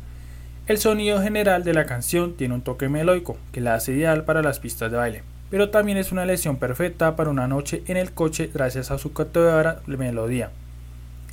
El 0.68 0.78
sonido 0.78 1.22
general 1.22 1.64
de 1.64 1.74
la 1.74 1.86
canción 1.86 2.36
tiene 2.36 2.54
un 2.54 2.62
toque 2.62 2.90
melódico 2.90 3.38
que 3.52 3.62
la 3.62 3.76
hace 3.76 3.94
ideal 3.94 4.26
para 4.26 4.42
las 4.42 4.60
pistas 4.60 4.92
de 4.92 4.98
baile. 4.98 5.24
pero 5.50 5.70
también 5.70 5.98
es 5.98 6.12
una 6.12 6.26
lesión 6.26 6.58
perfecta 6.58 7.16
para 7.16 7.30
una 7.30 7.48
noche 7.48 7.82
en 7.88 7.96
el 7.96 8.12
coche 8.12 8.52
gracias 8.54 8.92
a 8.92 8.98
su 8.98 9.14
cautivadora 9.14 9.80
melodía. 9.86 10.52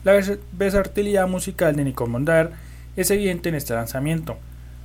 La 0.05 0.13
versatilidad 0.53 1.27
musical 1.27 1.75
de 1.75 1.83
Nicole 1.83 2.13
Mondaer 2.13 2.51
es 2.95 3.11
evidente 3.11 3.49
en 3.49 3.57
este 3.57 3.75
lanzamiento. 3.75 4.37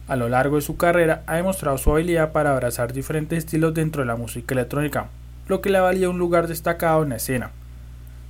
A 0.09 0.15
lo 0.15 0.27
largo 0.27 0.55
de 0.55 0.63
su 0.63 0.75
carrera 0.75 1.21
ha 1.27 1.35
demostrado 1.35 1.77
su 1.77 1.91
habilidad 1.91 2.31
para 2.31 2.51
abrazar 2.51 2.93
diferentes 2.93 3.37
estilos 3.37 3.75
dentro 3.75 4.01
de 4.01 4.07
la 4.07 4.15
música 4.15 4.55
electrónica, 4.55 5.09
lo 5.47 5.61
que 5.61 5.69
le 5.69 5.79
valía 5.79 6.09
un 6.09 6.17
lugar 6.17 6.47
destacado 6.47 7.03
en 7.03 7.09
la 7.09 7.17
escena. 7.17 7.51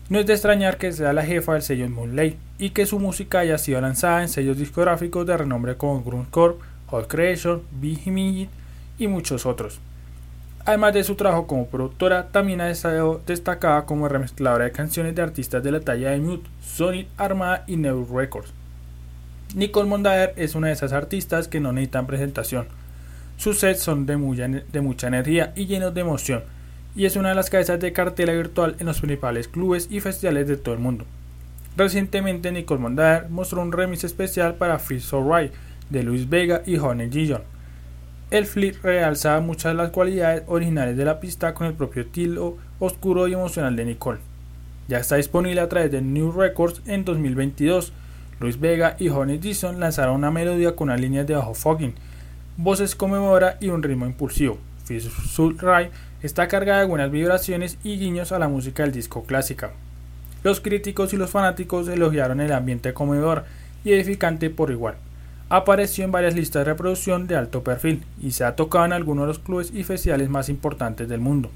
No 0.10 0.20
es 0.20 0.26
de 0.26 0.34
extrañar 0.34 0.78
que 0.78 0.92
sea 0.92 1.14
la 1.14 1.24
jefa 1.24 1.54
del 1.54 1.62
sello 1.62 1.90
Moonlight 1.90 2.38
y 2.58 2.72
que 2.72 2.86
su 2.86 3.00
música 3.00 3.40
haya 3.40 3.58
sido 3.58 3.80
lanzada 3.80 4.22
en 4.22 4.28
sellos 4.28 4.58
discográficos 4.58 5.26
de 5.26 5.38
renombre 5.38 5.78
como 5.78 6.04
Corp, 6.30 6.60
Hot 6.88 7.08
Creation, 7.08 7.62
Behemoth 7.72 8.50
y 8.98 9.08
muchos 9.08 9.46
otros. 9.46 9.80
Además 10.66 10.94
de 10.94 11.06
su 11.06 11.16
trabajo 11.16 11.48
como 11.48 11.68
productora, 11.68 12.28
también 12.28 12.60
ha 12.60 12.70
estado 12.70 13.22
destacada 13.26 13.86
como 13.86 14.10
remezcladora 14.10 14.66
de 14.66 14.74
canciones 14.74 15.16
de 15.16 15.22
artistas 15.22 15.64
de 15.64 15.72
la 15.72 15.80
talla 15.80 16.10
de 16.10 16.20
Mute, 16.20 16.50
Sonic 16.62 17.08
Armada 17.16 17.64
y 17.68 17.78
New 17.78 18.06
Records. 18.14 18.59
Nicole 19.56 19.90
Mondaer 19.90 20.34
es 20.36 20.56
una 20.56 20.68
de 20.68 20.74
esas 20.74 20.94
artistas 20.94 21.48
que 21.48 21.60
no 21.60 21.72
necesitan 21.72 22.08
presentación. 22.08 22.68
Sus 23.38 23.60
sets 23.60 23.82
son 23.82 24.06
de 24.06 24.18
mucha, 24.18 25.08
energía 25.08 25.54
y 25.56 25.66
llenos 25.66 25.94
de 25.94 26.02
emoción, 26.02 26.44
y 26.96 27.06
es 27.06 27.16
una 27.16 27.30
de 27.30 27.36
las 27.36 27.50
cabezas 27.50 27.80
de 27.80 27.94
cartela 27.94 28.34
virtual 28.34 28.76
en 28.80 28.86
los 28.86 29.00
principales 29.00 29.48
clubes 29.48 29.88
y 29.90 30.02
festivales 30.02 30.48
de 30.48 30.58
todo 30.58 30.76
el 30.76 30.82
mundo. 30.82 31.06
Recientemente 31.78 32.52
Nicole 32.52 32.82
Mondaer 32.82 33.30
mostró 33.30 33.62
un 33.62 33.72
remix 33.72 34.04
especial 34.04 34.56
para 34.56 34.80
Free 34.80 35.00
So 35.00 35.24
Right 35.24 35.54
de 35.90 36.04
Luis 36.04 36.30
Vega 36.30 36.62
y 36.66 36.78
Honey 36.78 37.10
Gillon 37.10 37.42
el 38.32 38.46
flip 38.46 38.84
realza 38.84 39.40
muchas 39.40 39.72
de 39.72 39.78
las 39.78 39.90
cualidades 39.90 40.44
originales 40.46 40.96
de 40.96 41.06
la 41.06 41.20
pista 41.20 41.56
con 41.56 41.66
el 41.66 41.74
propio 41.74 42.04
estilo 42.04 42.58
oscuro 42.78 43.28
y 43.28 43.34
emocional 43.34 43.76
de 43.76 43.86
Nicole. 43.86 44.20
Ya 44.88 45.00
está 45.00 45.16
disponible 45.16 45.62
a 45.62 45.70
través 45.70 45.92
de 45.92 46.02
New 46.02 46.32
Records 46.32 46.82
en 46.86 47.06
2022. 47.06 47.92
Luis 48.40 48.60
Vega 48.60 48.96
y 49.00 49.10
Honey 49.10 49.38
Dixon 49.38 49.80
lanzaron 49.80 50.16
una 50.16 50.32
melodía 50.32 50.76
con 50.76 50.90
una 50.90 50.98
línea 50.98 51.24
de 51.24 51.36
bajo 51.36 51.54
fogging, 51.54 51.94
voces 52.58 52.96
conmemora 52.96 53.58
y 53.60 53.70
un 53.70 53.84
ritmo 53.84 54.06
impulsivo. 54.06 54.58
Soul 55.28 55.58
Ray 55.60 55.90
está 56.24 56.48
cargada 56.48 56.80
de 56.80 56.88
buenas 56.88 57.12
vibraciones 57.12 57.78
y 57.84 57.98
guiños 57.98 58.32
a 58.32 58.40
la 58.40 58.48
música 58.48 58.84
del 58.84 58.92
disco 58.92 59.24
clásica. 59.24 59.72
Los 60.44 60.62
críticos 60.62 61.14
y 61.14 61.18
los 61.18 61.30
fanáticos 61.30 61.88
elogiaron 61.88 62.42
el 62.42 62.54
ambiente 62.54 62.94
conmovedor 62.94 63.46
y 63.84 63.92
edificante 63.94 64.50
por 64.50 64.72
igual 64.72 64.96
apareció 65.50 66.06
en 66.06 66.12
varias 66.12 66.36
listas 66.36 66.62
de 66.62 66.72
reproducción 66.72 67.28
de 67.28 67.36
alto 67.36 67.64
perfil 67.64 68.04
y 68.22 68.32
se 68.32 68.44
ha 68.44 68.56
tocado 68.56 68.86
en 68.86 68.94
algunos 68.94 69.24
de 69.24 69.28
los 69.28 69.40
clubes 69.40 69.72
y 69.74 69.84
festivales 69.84 70.30
más 70.30 70.48
importantes 70.48 71.10
del 71.10 71.20
mundo. 71.20 71.50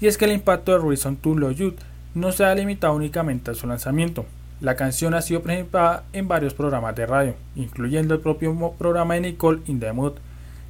Y 0.00 0.06
es 0.06 0.18
que 0.18 0.24
el 0.24 0.32
impacto 0.32 0.72
de 0.72 0.86
Reason 0.86 1.16
to 1.16 1.34
Love 1.34 1.56
You 1.56 1.74
no 2.14 2.32
se 2.32 2.44
ha 2.44 2.54
limitado 2.54 2.94
únicamente 2.94 3.50
a 3.50 3.54
su 3.54 3.66
lanzamiento. 3.66 4.24
La 4.60 4.76
canción 4.76 5.14
ha 5.14 5.22
sido 5.22 5.42
presentada 5.42 6.04
en 6.12 6.28
varios 6.28 6.54
programas 6.54 6.94
de 6.94 7.06
radio, 7.06 7.34
incluyendo 7.54 8.14
el 8.14 8.20
propio 8.20 8.72
programa 8.78 9.14
de 9.14 9.20
Nicole 9.20 9.62
in 9.66 9.80
the 9.80 9.92
Mood 9.92 10.14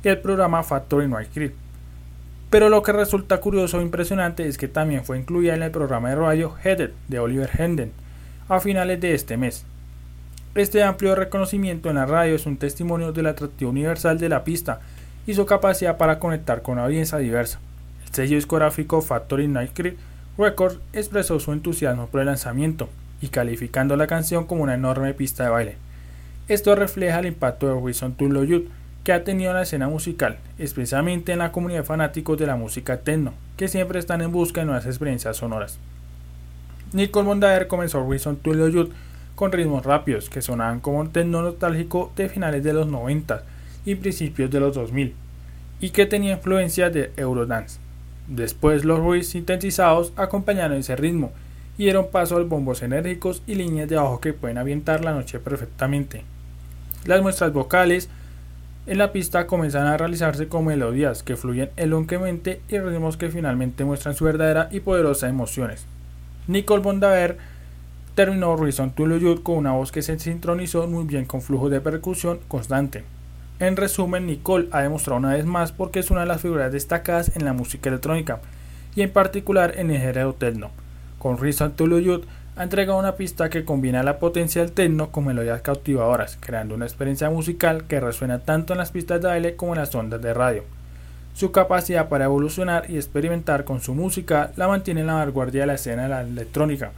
y 0.02 0.08
el 0.08 0.18
programa 0.18 0.62
Factory 0.62 1.08
Night 1.08 1.28
Creep. 1.32 1.54
Pero 2.50 2.68
lo 2.68 2.82
que 2.82 2.92
resulta 2.92 3.40
curioso 3.40 3.80
e 3.80 3.82
impresionante 3.82 4.46
es 4.46 4.58
que 4.58 4.68
también 4.68 5.04
fue 5.04 5.18
incluida 5.18 5.54
en 5.54 5.62
el 5.62 5.70
programa 5.70 6.10
de 6.10 6.16
radio 6.16 6.54
Headed 6.62 6.90
de 7.08 7.18
Oliver 7.18 7.50
Hendon 7.58 7.92
a 8.48 8.60
finales 8.60 9.00
de 9.00 9.14
este 9.14 9.36
mes, 9.36 9.64
este 10.54 10.84
amplio 10.84 11.16
reconocimiento 11.16 11.90
en 11.90 11.96
la 11.96 12.06
radio 12.06 12.36
es 12.36 12.46
un 12.46 12.58
testimonio 12.58 13.10
del 13.10 13.26
atractivo 13.26 13.72
universal 13.72 14.20
de 14.20 14.28
la 14.28 14.44
pista 14.44 14.78
y 15.26 15.34
su 15.34 15.46
capacidad 15.46 15.96
para 15.96 16.20
conectar 16.20 16.62
con 16.62 16.74
una 16.74 16.84
audiencia 16.84 17.18
diversa. 17.18 17.58
El 18.06 18.14
sello 18.14 18.36
discográfico 18.36 19.02
Factory 19.02 19.48
Night 19.48 19.72
Creek 19.74 19.96
Records 20.38 20.78
expresó 20.92 21.40
su 21.40 21.52
entusiasmo 21.52 22.06
por 22.06 22.20
el 22.20 22.26
lanzamiento 22.26 22.88
y 23.24 23.28
calificando 23.28 23.96
la 23.96 24.06
canción 24.06 24.44
como 24.44 24.62
una 24.62 24.74
enorme 24.74 25.14
pista 25.14 25.44
de 25.44 25.50
baile. 25.50 25.76
Esto 26.46 26.74
refleja 26.74 27.20
el 27.20 27.26
impacto 27.26 27.66
de 27.66 27.72
Wilson 27.72 28.16
Youth 28.18 28.68
que 29.02 29.14
ha 29.14 29.24
tenido 29.24 29.50
en 29.50 29.56
la 29.56 29.62
escena 29.62 29.88
musical, 29.88 30.36
especialmente 30.58 31.32
en 31.32 31.38
la 31.38 31.50
comunidad 31.50 31.80
de 31.80 31.86
fanáticos 31.86 32.38
de 32.38 32.46
la 32.46 32.56
música 32.56 32.98
techno, 32.98 33.32
que 33.56 33.68
siempre 33.68 33.98
están 33.98 34.20
en 34.20 34.30
busca 34.30 34.60
de 34.60 34.66
nuevas 34.66 34.84
experiencias 34.84 35.38
sonoras. 35.38 35.78
Nicole 36.92 37.26
Mondaer 37.26 37.66
comenzó 37.66 38.02
Wilson 38.02 38.40
Youth 38.44 38.92
con 39.34 39.52
ritmos 39.52 39.86
rápidos 39.86 40.28
que 40.28 40.42
sonaban 40.42 40.80
como 40.80 41.00
un 41.00 41.10
techno 41.10 41.40
nostálgico 41.40 42.12
de 42.16 42.28
finales 42.28 42.62
de 42.62 42.74
los 42.74 42.86
90 42.88 43.42
y 43.86 43.94
principios 43.94 44.50
de 44.50 44.60
los 44.60 44.74
2000 44.74 45.14
y 45.80 45.90
que 45.90 46.04
tenía 46.04 46.34
influencia 46.34 46.90
de 46.90 47.10
Eurodance. 47.16 47.78
Después 48.28 48.84
los 48.84 48.98
ruidos 48.98 49.28
sintetizados 49.28 50.12
acompañaron 50.16 50.76
ese 50.76 50.94
ritmo 50.94 51.32
y 51.76 51.84
dieron 51.84 52.08
paso 52.10 52.36
a 52.36 52.40
los 52.40 52.48
bombos 52.48 52.82
enérgicos 52.82 53.42
y 53.46 53.54
líneas 53.54 53.88
de 53.88 53.96
bajo 53.96 54.20
que 54.20 54.32
pueden 54.32 54.58
avientar 54.58 55.04
la 55.04 55.12
noche 55.12 55.38
perfectamente. 55.38 56.22
Las 57.04 57.22
muestras 57.22 57.52
vocales 57.52 58.08
en 58.86 58.98
la 58.98 59.12
pista 59.12 59.46
comienzan 59.46 59.86
a 59.86 59.96
realizarse 59.96 60.48
con 60.48 60.66
melodías 60.66 61.22
que 61.22 61.36
fluyen 61.36 61.70
elonquemente 61.76 62.60
y 62.68 62.78
ritmos 62.78 63.16
que 63.16 63.30
finalmente 63.30 63.84
muestran 63.84 64.14
su 64.14 64.24
verdadera 64.24 64.68
y 64.70 64.80
poderosa 64.80 65.28
emociones. 65.28 65.86
Nicole 66.46 66.82
Bondaver 66.82 67.38
terminó 68.14 68.52
Horizon 68.52 68.90
to 68.92 69.42
con 69.42 69.56
una 69.56 69.72
voz 69.72 69.90
que 69.90 70.02
se 70.02 70.18
sincronizó 70.18 70.86
muy 70.86 71.04
bien 71.04 71.24
con 71.24 71.42
flujo 71.42 71.70
de 71.70 71.80
percusión 71.80 72.40
constante. 72.46 73.04
En 73.58 73.76
resumen, 73.76 74.26
Nicole 74.26 74.68
ha 74.72 74.82
demostrado 74.82 75.18
una 75.18 75.32
vez 75.32 75.46
más 75.46 75.72
porque 75.72 76.00
es 76.00 76.10
una 76.10 76.20
de 76.20 76.26
las 76.26 76.42
figuras 76.42 76.72
destacadas 76.72 77.34
en 77.36 77.44
la 77.44 77.52
música 77.52 77.88
electrónica 77.88 78.40
y 78.94 79.02
en 79.02 79.12
particular 79.12 79.74
en 79.78 79.90
el 79.90 80.00
género 80.00 80.34
techno. 80.34 80.70
Con 81.24 81.38
Youth 81.38 82.26
ha 82.54 82.64
entregado 82.64 82.98
una 82.98 83.16
pista 83.16 83.48
que 83.48 83.64
combina 83.64 84.02
la 84.02 84.18
potencia 84.18 84.60
del 84.60 84.72
techno 84.72 85.10
con 85.10 85.24
melodías 85.24 85.62
cautivadoras, 85.62 86.36
creando 86.38 86.74
una 86.74 86.84
experiencia 86.84 87.30
musical 87.30 87.84
que 87.84 87.98
resuena 87.98 88.40
tanto 88.40 88.74
en 88.74 88.78
las 88.78 88.90
pistas 88.90 89.22
de 89.22 89.28
baile 89.28 89.56
como 89.56 89.72
en 89.72 89.80
las 89.80 89.94
ondas 89.94 90.20
de 90.20 90.34
radio. 90.34 90.64
Su 91.32 91.50
capacidad 91.50 92.10
para 92.10 92.26
evolucionar 92.26 92.90
y 92.90 92.96
experimentar 92.96 93.64
con 93.64 93.80
su 93.80 93.94
música 93.94 94.52
la 94.56 94.68
mantiene 94.68 95.00
en 95.00 95.06
la 95.06 95.14
vanguardia 95.14 95.62
de 95.62 95.66
la 95.68 95.74
escena 95.76 96.20
electrónica, 96.20 96.92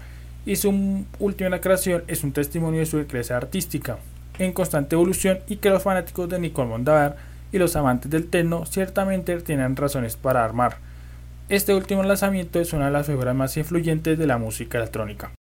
y 0.45 0.57
su 0.57 1.05
última 1.21 1.61
creación 1.61 2.03
es 2.09 2.25
un 2.25 2.33
testimonio 2.33 2.81
de 2.81 2.87
su 2.87 2.97
decrece 2.99 3.33
artística, 3.33 3.99
en 4.41 4.53
constante 4.53 4.97
evolución 4.97 5.39
y 5.47 5.59
que 5.59 5.71
los 5.71 5.85
fanáticos 5.85 6.29
de 6.29 6.41
Nicole 6.41 6.71
Mondaver 6.71 7.15
y 7.53 7.59
los 7.59 7.77
amantes 7.77 8.11
del 8.11 8.27
techno 8.27 8.67
ciertamente 8.67 9.41
tienen 9.43 9.77
razones 9.77 10.17
para 10.17 10.45
armar. 10.45 10.79
Este 11.49 11.75
último 11.75 12.03
lanzamiento 12.03 12.59
es 12.59 12.73
una 12.73 12.87
de 12.87 12.91
las 12.91 13.07
figuras 13.07 13.37
más 13.37 13.57
influyentes 13.57 14.19
de 14.19 14.27
la 14.27 14.37
música 14.37 14.79
electrónica. 14.79 15.36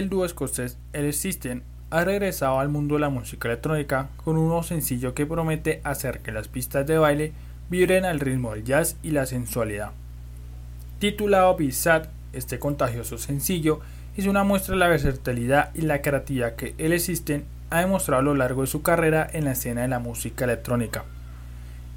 El 0.00 0.08
dúo 0.08 0.24
escocés 0.24 0.78
El 0.94 1.12
System 1.12 1.60
ha 1.90 2.04
regresado 2.04 2.58
al 2.58 2.70
mundo 2.70 2.94
de 2.94 3.02
la 3.02 3.10
música 3.10 3.48
electrónica 3.48 4.08
con 4.24 4.38
un 4.38 4.46
nuevo 4.46 4.62
sencillo 4.62 5.12
que 5.12 5.26
promete 5.26 5.82
hacer 5.84 6.20
que 6.20 6.32
las 6.32 6.48
pistas 6.48 6.86
de 6.86 6.96
baile 6.96 7.32
vibren 7.68 8.06
al 8.06 8.18
ritmo 8.18 8.54
del 8.54 8.64
jazz 8.64 8.96
y 9.02 9.10
la 9.10 9.26
sensualidad. 9.26 9.90
Titulado 11.00 11.54
Bizad, 11.54 12.04
este 12.32 12.58
contagioso 12.58 13.18
sencillo 13.18 13.80
es 14.16 14.26
una 14.26 14.42
muestra 14.42 14.72
de 14.72 14.78
la 14.78 14.88
versatilidad 14.88 15.70
y 15.74 15.82
la 15.82 16.00
creatividad 16.00 16.56
que 16.56 16.74
El 16.78 16.98
System 16.98 17.42
ha 17.68 17.80
demostrado 17.80 18.20
a 18.20 18.24
lo 18.24 18.34
largo 18.34 18.62
de 18.62 18.68
su 18.68 18.80
carrera 18.80 19.28
en 19.30 19.44
la 19.44 19.52
escena 19.52 19.82
de 19.82 19.88
la 19.88 19.98
música 19.98 20.46
electrónica. 20.46 21.04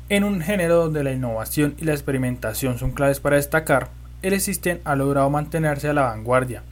En 0.10 0.26
un 0.26 0.42
género 0.42 0.76
donde 0.76 1.06
la 1.06 1.14
innovación 1.14 1.76
y 1.78 1.86
la 1.86 1.94
experimentación 1.94 2.78
son 2.78 2.92
claves 2.92 3.22
para 3.22 3.38
destacar, 3.38 3.92
El 4.22 4.40
System 4.42 4.80
ha 4.84 4.98
logrado 4.98 5.30
mantenerse 5.30 5.88
a 5.88 5.94
la 5.94 6.02
vanguardia 6.02 6.64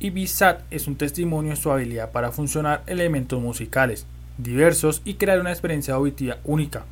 y 0.00 0.10
Bizat 0.10 0.62
es 0.70 0.86
un 0.86 0.96
testimonio 0.96 1.50
de 1.50 1.56
su 1.56 1.70
habilidad 1.70 2.12
para 2.12 2.32
funcionar 2.32 2.82
elementos 2.86 3.40
musicales 3.40 4.06
diversos 4.38 5.02
y 5.04 5.14
crear 5.14 5.40
una 5.40 5.50
experiencia 5.50 5.94
auditiva 5.94 6.38
única. 6.44 6.84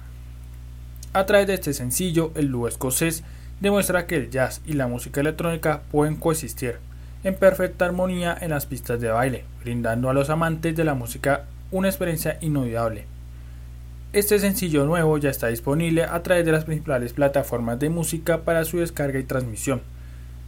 A 1.12 1.24
través 1.26 1.46
de 1.46 1.54
este 1.54 1.72
sencillo, 1.72 2.32
el 2.34 2.50
dúo 2.50 2.68
escocés 2.68 3.22
demuestra 3.60 4.06
que 4.06 4.16
el 4.16 4.30
jazz 4.30 4.60
y 4.66 4.74
la 4.74 4.88
música 4.88 5.20
electrónica 5.20 5.82
pueden 5.90 6.16
coexistir 6.16 6.76
en 7.24 7.34
perfecta 7.34 7.86
armonía 7.86 8.36
en 8.40 8.50
las 8.50 8.66
pistas 8.66 9.00
de 9.00 9.08
baile, 9.08 9.44
brindando 9.62 10.10
a 10.10 10.14
los 10.14 10.28
amantes 10.28 10.76
de 10.76 10.84
la 10.84 10.94
música 10.94 11.44
una 11.70 11.88
experiencia 11.88 12.36
inolvidable. 12.40 13.06
Este 14.12 14.38
sencillo 14.38 14.84
nuevo 14.84 15.16
ya 15.18 15.30
está 15.30 15.48
disponible 15.48 16.04
a 16.04 16.22
través 16.22 16.44
de 16.44 16.52
las 16.52 16.64
principales 16.64 17.12
plataformas 17.12 17.78
de 17.78 17.90
música 17.90 18.42
para 18.42 18.64
su 18.64 18.78
descarga 18.78 19.18
y 19.18 19.24
transmisión 19.24 19.82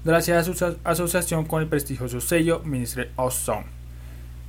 gracias 0.05 0.49
a 0.49 0.55
su 0.55 0.77
asociación 0.85 1.45
con 1.45 1.63
el 1.63 1.69
prestigioso 1.69 2.21
sello 2.21 2.61
Ministry 2.65 3.09
of 3.17 3.35
Sound. 3.35 3.67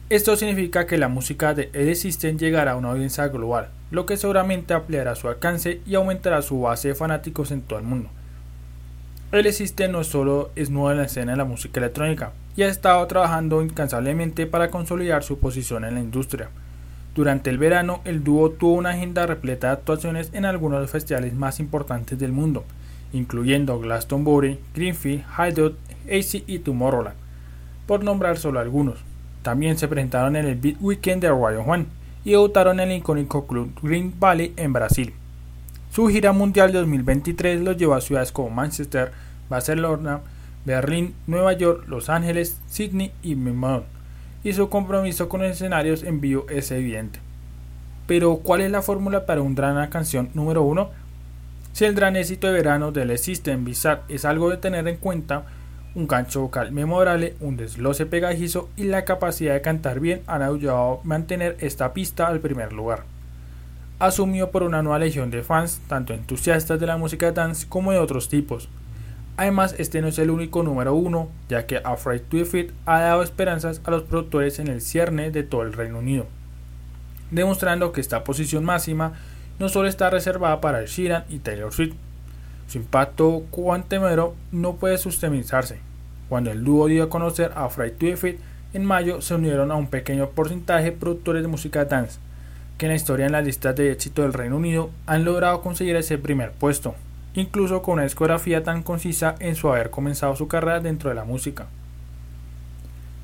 Esto 0.09 0.35
significa 0.35 0.87
que 0.87 0.97
la 0.97 1.07
música 1.07 1.53
de 1.53 1.69
El 1.73 1.95
System 1.95 2.37
llegará 2.37 2.71
a 2.71 2.75
una 2.75 2.89
audiencia 2.89 3.27
global, 3.27 3.69
lo 3.91 4.05
que 4.05 4.17
seguramente 4.17 4.73
ampliará 4.73 5.15
su 5.15 5.27
alcance 5.27 5.81
y 5.85 5.95
aumentará 5.95 6.41
su 6.41 6.61
base 6.61 6.89
de 6.89 6.95
fanáticos 6.95 7.51
en 7.51 7.61
todo 7.61 7.79
el 7.79 7.85
mundo. 7.85 8.09
El 9.31 9.53
System 9.53 9.91
no 9.91 10.03
solo 10.03 10.49
es 10.55 10.71
nuevo 10.71 10.91
en 10.91 10.97
la 10.97 11.03
escena 11.03 11.33
de 11.33 11.37
la 11.37 11.45
música 11.45 11.79
electrónica, 11.79 12.31
y 12.55 12.63
ha 12.63 12.67
estado 12.67 13.05
trabajando 13.05 13.61
incansablemente 13.61 14.47
para 14.47 14.71
consolidar 14.71 15.23
su 15.23 15.39
posición 15.39 15.85
en 15.85 15.93
la 15.93 15.99
industria. 15.99 16.49
Durante 17.13 17.49
el 17.49 17.57
verano, 17.57 18.01
el 18.05 18.23
dúo 18.23 18.49
tuvo 18.51 18.73
una 18.73 18.89
agenda 18.89 19.25
repleta 19.25 19.67
de 19.67 19.73
actuaciones 19.73 20.31
en 20.33 20.45
algunos 20.45 20.77
de 20.77 20.81
los 20.81 20.91
festivales 20.91 21.33
más 21.35 21.59
importantes 21.59 22.17
del 22.17 22.31
mundo, 22.31 22.65
incluyendo 23.13 23.79
Glastonbury, 23.79 24.59
Greenfield, 24.73 25.23
Hideout, 25.37 25.77
AC 26.07 26.43
y 26.47 26.59
Tomorrowland, 26.59 27.15
por 27.85 28.03
nombrar 28.03 28.37
solo 28.37 28.59
algunos. 28.59 28.99
También 29.41 29.77
se 29.77 29.87
presentaron 29.87 30.35
en 30.35 30.45
el 30.45 30.55
Beat 30.55 30.77
Weekend 30.79 31.21
de 31.21 31.29
Royal 31.29 31.63
Juan 31.63 31.87
y 32.25 32.31
debutaron 32.31 32.79
en 32.79 32.91
el 32.91 32.97
icónico 32.97 33.47
club 33.47 33.73
Green 33.81 34.13
Valley 34.19 34.53
en 34.57 34.73
Brasil. 34.73 35.13
Su 35.91 36.07
gira 36.07 36.33
mundial 36.33 36.71
de 36.71 36.79
2023 36.79 37.61
los 37.61 37.77
llevó 37.77 37.95
a 37.95 38.01
ciudades 38.01 38.31
como 38.31 38.49
Manchester, 38.49 39.11
Barcelona, 39.49 40.21
Berlín, 40.65 41.15
Nueva 41.25 41.53
York, 41.53 41.85
Los 41.87 42.09
Ángeles, 42.09 42.59
Sydney 42.67 43.11
y 43.23 43.35
Melbourne, 43.35 43.85
y 44.43 44.53
su 44.53 44.69
compromiso 44.69 45.29
con 45.29 45.43
escenarios 45.43 46.03
en 46.03 46.21
vivo 46.21 46.45
es 46.49 46.69
evidente. 46.71 47.19
Pero, 48.05 48.37
¿cuál 48.37 48.61
es 48.61 48.71
la 48.71 48.81
fórmula 48.81 49.25
para 49.25 49.41
un 49.41 49.55
gran 49.55 49.89
canción 49.89 50.29
número 50.33 50.63
uno? 50.63 50.89
Si 51.73 51.85
el 51.85 51.93
gran 51.93 52.15
éxito 52.15 52.47
de 52.47 52.53
verano 52.53 52.91
del 52.91 53.17
System 53.17 53.63
Bizarre 53.63 54.01
es 54.09 54.25
algo 54.25 54.49
de 54.49 54.57
tener 54.57 54.87
en 54.87 54.97
cuenta, 54.97 55.45
un 55.95 56.07
gancho 56.07 56.41
vocal 56.41 56.71
memorable, 56.71 57.35
un 57.39 57.57
desloce 57.57 58.05
pegajizo 58.05 58.69
y 58.75 58.83
la 58.83 59.05
capacidad 59.05 59.53
de 59.53 59.61
cantar 59.61 59.99
bien 59.99 60.21
han 60.27 60.41
ayudado 60.41 60.99
a 61.01 61.07
mantener 61.07 61.57
esta 61.59 61.93
pista 61.93 62.27
al 62.27 62.39
primer 62.39 62.73
lugar. 62.73 63.03
Asumió 63.99 64.51
por 64.51 64.63
una 64.63 64.81
nueva 64.81 64.99
legión 64.99 65.29
de 65.29 65.43
fans, 65.43 65.81
tanto 65.87 66.13
entusiastas 66.13 66.79
de 66.79 66.87
la 66.87 66.97
música 66.97 67.31
dance 67.31 67.67
como 67.67 67.91
de 67.91 67.99
otros 67.99 68.29
tipos. 68.29 68.69
Además, 69.35 69.75
este 69.77 70.01
no 70.01 70.09
es 70.09 70.19
el 70.19 70.29
único 70.29 70.63
número 70.63 70.93
uno, 70.93 71.29
ya 71.47 71.65
que 71.65 71.81
Afraid 71.83 72.21
to 72.29 72.37
Defeat 72.37 72.71
ha 72.85 72.99
dado 72.99 73.23
esperanzas 73.23 73.81
a 73.85 73.91
los 73.91 74.03
productores 74.03 74.59
en 74.59 74.67
el 74.67 74.81
cierne 74.81 75.31
de 75.31 75.43
todo 75.43 75.63
el 75.63 75.73
Reino 75.73 75.99
Unido, 75.99 76.27
demostrando 77.31 77.91
que 77.91 78.01
esta 78.01 78.23
posición 78.23 78.65
máxima 78.65 79.13
no 79.59 79.69
solo 79.69 79.87
está 79.87 80.09
reservada 80.09 80.61
para 80.61 80.79
el 80.79 80.87
Sheeran 80.87 81.25
y 81.29 81.39
Taylor 81.39 81.73
Swift. 81.73 81.95
Su 82.67 82.77
impacto 82.77 83.43
cuantemero 83.51 84.35
no 84.51 84.75
puede 84.75 84.97
sustentarse. 84.97 85.79
Cuando 86.29 86.51
el 86.51 86.63
dúo 86.63 86.87
dio 86.87 87.03
a 87.03 87.09
conocer 87.09 87.51
a 87.55 87.69
Fright 87.69 87.97
to 87.97 88.05
Defeat 88.05 88.37
en 88.73 88.85
mayo, 88.85 89.21
se 89.21 89.35
unieron 89.35 89.71
a 89.71 89.75
un 89.75 89.87
pequeño 89.87 90.29
porcentaje 90.29 90.85
de 90.85 90.91
productores 90.91 91.41
de 91.41 91.47
música 91.47 91.85
dance, 91.85 92.19
que 92.77 92.85
en 92.85 92.91
la 92.91 92.95
historia 92.95 93.25
en 93.25 93.31
las 93.31 93.43
listas 93.43 93.75
de 93.75 93.91
éxito 93.91 94.21
del 94.21 94.33
Reino 94.33 94.57
Unido 94.57 94.91
han 95.07 95.25
logrado 95.25 95.61
conseguir 95.61 95.95
ese 95.95 96.19
primer 96.19 96.51
puesto, 96.51 96.93
incluso 97.33 97.81
con 97.81 97.93
una 97.93 98.03
discografía 98.03 98.63
tan 98.63 98.83
concisa 98.83 99.35
en 99.39 99.55
su 99.55 99.69
haber 99.69 99.89
comenzado 99.89 100.35
su 100.35 100.47
carrera 100.47 100.79
dentro 100.79 101.09
de 101.09 101.15
la 101.15 101.25
música. 101.25 101.65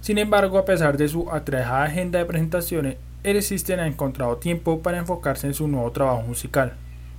Sin 0.01 0.17
embargo, 0.17 0.57
a 0.57 0.65
pesar 0.65 0.97
de 0.97 1.07
su 1.07 1.31
atrajada 1.31 1.83
agenda 1.83 2.19
de 2.19 2.25
presentaciones, 2.25 2.97
el 3.25 3.41
System 3.41 3.79
ha 3.79 3.87
encontrado 3.87 4.37
tiempo 4.37 4.81
para 4.81 4.99
enfocarse 4.99 5.47
en 5.47 5.55
su 5.55 5.67
nuevo 5.67 5.91
trabajo 5.91 6.21
musical, 6.21 6.73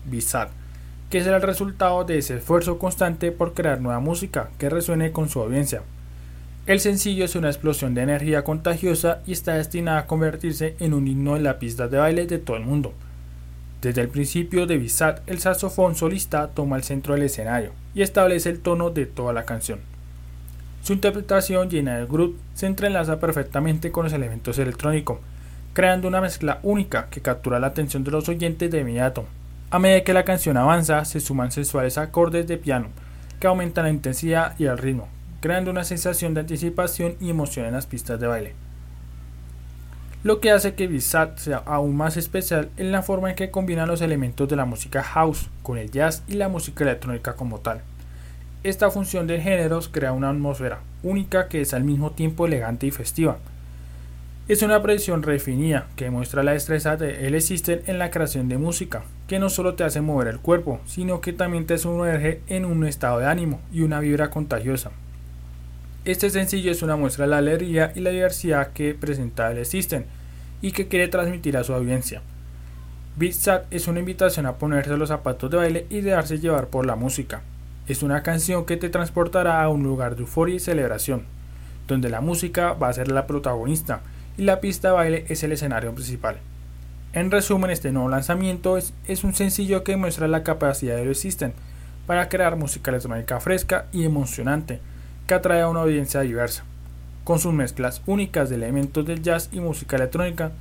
Bizad, 0.05 0.49
que 1.11 1.23
será 1.23 1.37
el 1.37 1.43
resultado 1.43 2.05
de 2.05 2.19
ese 2.19 2.37
esfuerzo 2.37 2.79
constante 2.79 3.33
por 3.33 3.55
crear 3.55 3.81
nueva 3.81 3.99
música 3.99 4.51
que 4.59 4.71
resuene 4.71 5.11
con 5.11 5.29
su 5.29 5.41
audiencia. 5.41 5.83
El 6.67 6.81
sencillo 6.81 7.25
es 7.25 7.35
una 7.35 7.49
explosión 7.49 7.95
de 7.95 8.03
energía 8.03 8.45
contagiosa 8.45 9.21
y 9.27 9.33
está 9.33 9.55
destinada 9.55 10.01
a 10.01 10.07
convertirse 10.07 10.77
en 10.79 10.95
un 10.95 11.09
himno 11.09 11.35
de 11.35 11.41
la 11.41 11.59
pista 11.59 11.89
de 11.89 11.99
baile 11.99 12.27
de 12.27 12.39
todo 12.39 12.57
el 12.57 12.65
mundo. 12.65 12.93
Desde 13.83 14.01
el 14.01 14.09
principio 14.09 14.67
de 14.67 14.79
Bizad, 14.79 15.21
el 15.27 15.39
saxofón 15.39 15.97
solista 15.97 16.49
toma 16.49 16.77
el 16.77 16.83
centro 16.85 17.15
del 17.15 17.25
escenario 17.25 17.73
y 17.95 18.03
establece 18.03 18.49
el 18.51 18.61
tono 18.61 18.91
de 18.91 19.07
toda 19.07 19.33
la 19.33 19.45
canción. 19.45 19.81
Su 20.83 20.93
interpretación 20.93 21.69
llena 21.69 21.99
de 21.99 22.07
groove 22.07 22.37
se 22.55 22.67
entrelaza 22.67 23.19
perfectamente 23.19 23.91
con 23.91 24.05
los 24.05 24.13
elementos 24.13 24.59
electrónicos, 24.59 25.19
creando 25.77 26.09
una 26.09 26.23
mezcla 26.23 26.59
única 26.63 27.09
que 27.11 27.21
captura 27.21 27.61
la 27.61 27.67
atención 27.67 28.03
de 28.03 28.11
los 28.11 28.31
oyentes 28.31 28.71
de 28.71 28.81
inmediato. 28.81 29.27
A 29.69 29.79
medida 29.79 30.05
que 30.05 30.15
la 30.15 30.25
canción 30.25 30.57
avanza, 30.57 31.05
se 31.05 31.21
suman 31.21 31.53
sensuales 31.53 31.99
acordes 31.99 32.47
de 32.47 32.57
piano 32.57 32.89
que 33.39 33.47
aumentan 33.47 33.85
la 33.85 33.91
intensidad 33.91 34.59
y 34.59 34.65
el 34.65 34.79
ritmo, 34.79 35.07
creando 35.43 35.71
una 35.71 35.85
sensación 35.85 36.33
de 36.33 36.41
anticipación 36.41 37.17
y 37.21 37.29
emoción 37.29 37.67
en 37.67 37.75
las 37.75 37.85
pistas 37.85 38.19
de 38.19 38.27
baile. 38.27 38.55
Lo 40.23 40.41
que 40.41 40.51
hace 40.51 40.75
que 40.75 40.87
Bizat 40.87 41.37
sea 41.37 41.59
aún 41.59 41.95
más 41.95 42.17
especial 42.17 42.71
en 42.79 42.91
la 42.91 43.03
forma 43.03 43.29
en 43.29 43.37
que 43.37 43.51
combina 43.51 43.85
los 43.85 44.01
elementos 44.01 44.49
de 44.49 44.57
la 44.57 44.65
música 44.65 45.03
house 45.03 45.51
con 45.63 45.77
el 45.77 45.91
jazz 45.91 46.23
y 46.27 46.37
la 46.37 46.49
música 46.49 46.85
electrónica 46.85 47.35
como 47.35 47.59
tal. 47.59 47.83
Esta 48.63 48.91
función 48.91 49.27
de 49.27 49.43
géneros 49.43 49.91
crea 49.91 50.13
una 50.13 50.31
atmósfera 50.31 50.81
única 51.03 51.49
que 51.49 51.61
es 51.61 51.75
al 51.75 51.85
mismo 51.85 52.13
tiempo 52.13 52.47
elegante 52.47 52.87
y 52.87 52.91
festiva, 52.93 53.37
es 54.49 54.63
una 54.63 54.81
predicción 54.81 55.25
refinida 55.25 55.89
que 55.97 56.09
muestra 56.09 56.45
la 56.45 56.53
destreza 56.53 56.97
de 56.97 57.27
El 57.27 57.43
System 57.43 57.81
en 57.87 57.99
la 57.99 58.13
creación 58.13 58.49
de 58.49 58.59
música, 58.59 59.03
que 59.27 59.41
no 59.41 59.51
solo 59.51 59.75
te 59.75 59.83
hace 59.83 60.01
mover 60.01 60.29
el 60.29 60.39
cuerpo, 60.39 60.81
sino 60.87 61.21
que 61.21 61.33
también 61.33 61.67
te 61.67 61.79
sumerge 61.79 62.41
en 62.47 62.65
un 62.65 62.87
estado 62.87 63.19
de 63.19 63.27
ánimo 63.27 63.61
y 63.73 63.81
una 63.81 63.99
vibra 63.99 64.31
contagiosa. 64.31 64.93
Este 66.05 66.31
sencillo 66.31 66.71
es 66.71 66.83
una 66.83 66.95
muestra 66.95 67.25
de 67.25 67.33
la 67.33 67.39
alegría 67.39 67.91
y 67.97 68.01
la 68.01 68.11
diversidad 68.11 68.69
que 68.73 68.95
presenta 68.95 69.51
El 69.51 69.67
System 69.67 70.05
y 70.63 70.71
que 70.71 70.87
quiere 70.87 71.09
transmitir 71.09 71.57
a 71.57 71.65
su 71.65 71.75
audiencia. 71.75 72.23
Beat 73.17 73.67
es 73.73 73.89
una 73.89 73.99
invitación 73.99 74.47
a 74.47 74.59
ponerse 74.59 74.97
los 74.97 75.09
zapatos 75.09 75.51
de 75.51 75.57
baile 75.57 75.87
y 75.91 76.03
dejarse 76.03 76.39
llevar 76.39 76.69
por 76.69 76.87
la 76.87 76.95
música. 76.95 77.43
Es 77.89 78.05
una 78.05 78.23
canción 78.23 78.65
que 78.65 78.77
te 78.77 78.91
transportará 78.91 79.61
a 79.61 79.69
un 79.71 79.83
lugar 79.83 80.15
de 80.15 80.21
euforia 80.21 80.55
y 80.55 80.61
celebración, 80.61 81.25
donde 81.89 82.11
la 82.11 82.21
música 82.21 82.75
va 82.75 82.91
a 82.91 82.93
ser 82.93 83.11
la 83.11 83.27
protagonista 83.27 84.03
y 84.37 84.45
la 84.45 84.61
pista 84.61 84.93
baile 84.93 85.25
es 85.29 85.43
el 85.43 85.53
escenario 85.53 85.95
principal. 85.95 86.39
En 87.13 87.31
resumen, 87.31 87.71
este 87.71 87.93
nuevo 87.93 88.09
lanzamiento 88.09 88.77
es, 88.77 88.93
un 89.25 89.35
sencillo 89.35 89.85
que 89.85 89.97
muestra 89.97 90.29
la 90.29 90.43
capacidad 90.43 90.97
de 90.97 91.07
los 91.07 91.19
System 91.19 91.53
para 92.07 92.29
crear 92.29 92.57
música 92.57 92.91
electrónica 92.91 93.41
fresca 93.41 93.87
y 93.93 94.05
emocionante 94.05 94.81
que 95.27 95.35
atrae 95.35 95.63
a 95.63 95.69
una 95.69 95.81
audiencia 95.81 96.21
diversa. 96.21 96.65
Con 97.25 97.39
sus 97.39 97.55
mezclas 97.55 98.03
únicas 98.07 98.51
de 98.51 98.57
elementos 98.57 99.07
del 99.07 99.23
jazz 99.23 99.49
y 99.51 99.61
música 99.61 99.97
electrónica, 99.97 100.53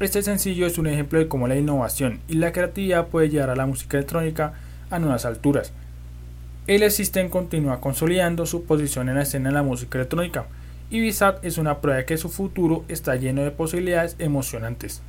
este 0.00 0.22
sencillo 0.22 0.66
es 0.66 0.78
un 0.78 0.86
ejemplo 0.86 1.18
de 1.18 1.28
cómo 1.28 1.46
la 1.46 1.56
innovación 1.56 2.20
y 2.28 2.34
la 2.34 2.52
creatividad 2.52 3.08
puede 3.08 3.28
llevar 3.28 3.50
a 3.50 3.56
la 3.56 3.66
música 3.66 3.98
electrónica 3.98 4.54
a 4.90 4.98
nuevas 4.98 5.24
alturas. 5.26 5.72
El 6.66 6.90
System 6.90 7.28
continúa 7.28 7.82
consolidando 7.82 8.46
su 8.46 8.64
posición 8.64 9.10
en 9.10 9.16
la 9.16 9.22
escena 9.22 9.50
de 9.50 9.54
la 9.54 9.62
música 9.62 9.98
electrónica, 9.98 10.46
Ibizat 10.94 11.44
es 11.44 11.58
una 11.58 11.80
prueba 11.80 11.98
de 11.98 12.04
que 12.04 12.16
su 12.16 12.28
futuro 12.28 12.84
está 12.86 13.16
lleno 13.16 13.42
de 13.42 13.50
posibilidades 13.50 14.14
emocionantes. 14.20 15.02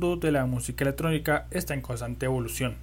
Mundo 0.00 0.16
de 0.16 0.32
la 0.32 0.46
música 0.46 0.82
electrónica 0.82 1.46
está 1.50 1.74
en 1.74 1.82
constante 1.82 2.24
evolución 2.24 2.76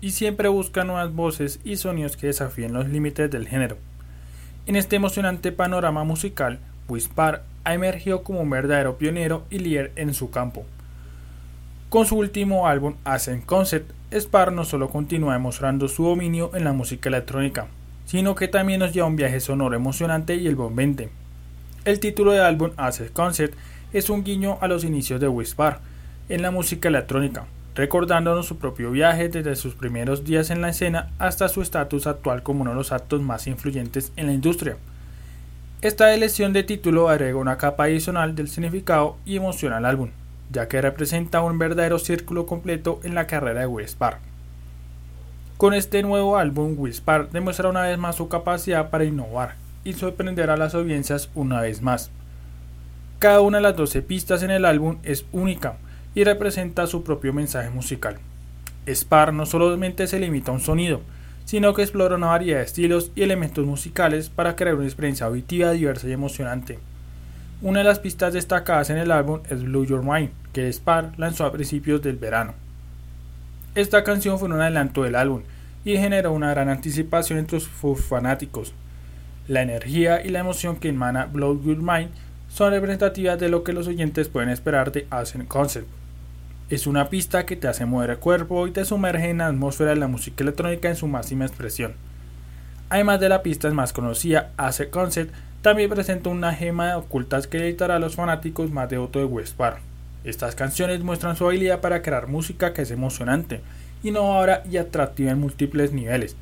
y 0.00 0.10
siempre 0.10 0.48
busca 0.48 0.82
nuevas 0.82 1.14
voces 1.14 1.60
y 1.62 1.76
sonidos 1.76 2.16
que 2.16 2.26
desafíen 2.26 2.72
los 2.72 2.88
límites 2.88 3.30
del 3.30 3.46
género. 3.46 3.76
En 4.66 4.74
este 4.74 4.96
emocionante 4.96 5.52
panorama 5.52 6.02
musical, 6.02 6.58
Wispar 6.88 7.44
ha 7.62 7.74
emergido 7.74 8.24
como 8.24 8.40
un 8.40 8.50
verdadero 8.50 8.98
pionero 8.98 9.44
y 9.50 9.60
líder 9.60 9.92
en 9.94 10.14
su 10.14 10.30
campo. 10.30 10.64
Con 11.90 12.06
su 12.06 12.16
último 12.16 12.66
álbum, 12.66 12.96
Ascent 13.04 13.46
Concept, 13.46 13.92
Spar 14.12 14.50
no 14.52 14.64
solo 14.64 14.90
continúa 14.90 15.34
demostrando 15.34 15.86
su 15.86 16.04
dominio 16.04 16.50
en 16.54 16.64
la 16.64 16.72
música 16.72 17.08
electrónica, 17.08 17.68
sino 18.04 18.34
que 18.34 18.48
también 18.48 18.80
nos 18.80 18.92
lleva 18.92 19.06
un 19.06 19.16
viaje 19.16 19.38
sonoro 19.38 19.76
emocionante 19.76 20.34
y 20.34 20.48
el 20.48 20.56
bombente. 20.56 21.08
El 21.84 22.00
título 22.00 22.32
del 22.32 22.42
álbum 22.42 22.72
Ascent 22.76 23.12
Concept 23.12 23.56
es 23.92 24.10
un 24.10 24.24
guiño 24.24 24.58
a 24.60 24.66
los 24.66 24.82
inicios 24.82 25.20
de 25.20 25.28
Wispar 25.28 25.93
en 26.28 26.40
la 26.40 26.50
música 26.50 26.88
electrónica, 26.88 27.44
recordándonos 27.74 28.46
su 28.46 28.56
propio 28.56 28.90
viaje 28.90 29.28
desde 29.28 29.56
sus 29.56 29.74
primeros 29.74 30.24
días 30.24 30.50
en 30.50 30.62
la 30.62 30.70
escena 30.70 31.10
hasta 31.18 31.48
su 31.48 31.60
estatus 31.60 32.06
actual 32.06 32.42
como 32.42 32.62
uno 32.62 32.70
de 32.70 32.76
los 32.76 32.92
actos 32.92 33.20
más 33.20 33.46
influyentes 33.46 34.12
en 34.16 34.26
la 34.26 34.32
industria. 34.32 34.76
Esta 35.82 36.14
elección 36.14 36.54
de 36.54 36.62
título 36.62 37.10
agrega 37.10 37.36
una 37.36 37.58
capa 37.58 37.84
adicional 37.84 38.34
del 38.34 38.48
significado 38.48 39.16
y 39.26 39.36
emoción 39.36 39.74
al 39.74 39.84
álbum, 39.84 40.10
ya 40.50 40.66
que 40.66 40.80
representa 40.80 41.42
un 41.42 41.58
verdadero 41.58 41.98
círculo 41.98 42.46
completo 42.46 43.00
en 43.02 43.14
la 43.14 43.26
carrera 43.26 43.60
de 43.60 43.66
Will 43.66 43.86
Con 45.58 45.74
este 45.74 46.02
nuevo 46.02 46.38
álbum, 46.38 46.74
Will 46.78 47.02
demuestra 47.32 47.68
una 47.68 47.82
vez 47.82 47.98
más 47.98 48.16
su 48.16 48.28
capacidad 48.28 48.88
para 48.88 49.04
innovar 49.04 49.56
y 49.84 49.92
sorprender 49.92 50.48
a 50.48 50.56
las 50.56 50.74
audiencias 50.74 51.28
una 51.34 51.60
vez 51.60 51.82
más. 51.82 52.10
Cada 53.18 53.42
una 53.42 53.58
de 53.58 53.62
las 53.62 53.76
12 53.76 54.00
pistas 54.00 54.42
en 54.42 54.50
el 54.50 54.64
álbum 54.64 54.96
es 55.02 55.26
única 55.32 55.76
y 56.14 56.24
representa 56.24 56.86
su 56.86 57.02
propio 57.02 57.32
mensaje 57.32 57.70
musical. 57.70 58.18
Spar 58.86 59.32
no 59.32 59.46
solamente 59.46 60.06
se 60.06 60.18
limita 60.18 60.50
a 60.50 60.54
un 60.54 60.60
sonido, 60.60 61.00
sino 61.44 61.74
que 61.74 61.82
explora 61.82 62.16
una 62.16 62.28
variedad 62.28 62.58
de 62.58 62.64
estilos 62.64 63.10
y 63.14 63.22
elementos 63.22 63.64
musicales 63.66 64.30
para 64.30 64.56
crear 64.56 64.74
una 64.76 64.84
experiencia 64.84 65.26
auditiva 65.26 65.72
diversa 65.72 66.08
y 66.08 66.12
emocionante. 66.12 66.78
Una 67.62 67.80
de 67.80 67.84
las 67.84 67.98
pistas 67.98 68.32
destacadas 68.32 68.90
en 68.90 68.98
el 68.98 69.10
álbum 69.10 69.40
es 69.48 69.62
Blue 69.62 69.86
Your 69.86 70.04
Mind, 70.04 70.30
que 70.52 70.70
Spar 70.72 71.12
lanzó 71.16 71.44
a 71.44 71.52
principios 71.52 72.02
del 72.02 72.16
verano. 72.16 72.54
Esta 73.74 74.04
canción 74.04 74.38
fue 74.38 74.48
un 74.48 74.60
adelanto 74.60 75.02
del 75.02 75.16
álbum 75.16 75.42
y 75.84 75.96
generó 75.96 76.32
una 76.32 76.50
gran 76.50 76.68
anticipación 76.68 77.38
entre 77.38 77.60
sus 77.60 78.00
fanáticos. 78.04 78.72
La 79.48 79.62
energía 79.62 80.24
y 80.24 80.30
la 80.30 80.40
emoción 80.40 80.76
que 80.76 80.88
emana 80.88 81.26
Blow 81.26 81.60
Your 81.62 81.78
Mind 81.78 82.10
son 82.48 82.70
representativas 82.70 83.38
de 83.38 83.48
lo 83.48 83.64
que 83.64 83.72
los 83.72 83.88
oyentes 83.88 84.28
pueden 84.28 84.48
esperar 84.48 84.92
de 84.92 85.06
Ascent 85.10 85.48
Concept. 85.48 85.88
Es 86.70 86.86
una 86.86 87.10
pista 87.10 87.44
que 87.44 87.56
te 87.56 87.68
hace 87.68 87.84
mover 87.84 88.08
el 88.08 88.18
cuerpo 88.18 88.66
y 88.66 88.70
te 88.70 88.86
sumerge 88.86 89.28
en 89.28 89.38
la 89.38 89.48
atmósfera 89.48 89.90
de 89.90 89.96
la 89.96 90.08
música 90.08 90.42
electrónica 90.42 90.88
en 90.88 90.96
su 90.96 91.06
máxima 91.06 91.44
expresión. 91.44 91.92
Además 92.88 93.20
de 93.20 93.28
la 93.28 93.42
pista 93.42 93.70
más 93.70 93.92
conocida, 93.92 94.50
Ace 94.56 94.88
Concept 94.88 95.34
también 95.60 95.90
presenta 95.90 96.30
una 96.30 96.54
gema 96.54 96.88
de 96.88 96.94
ocultas 96.94 97.46
que 97.46 97.58
editará 97.58 97.96
a 97.96 97.98
los 97.98 98.14
fanáticos 98.14 98.70
más 98.70 98.88
devotos 98.88 99.20
de 99.20 99.26
Westpar. 99.26 99.80
Estas 100.24 100.54
canciones 100.54 101.02
muestran 101.02 101.36
su 101.36 101.46
habilidad 101.46 101.82
para 101.82 102.00
crear 102.00 102.28
música 102.28 102.72
que 102.72 102.82
es 102.82 102.90
emocionante, 102.90 103.60
innovadora 104.02 104.62
y 104.70 104.78
atractiva 104.78 105.32
en 105.32 105.40
múltiples 105.40 105.92
niveles. 105.92 106.34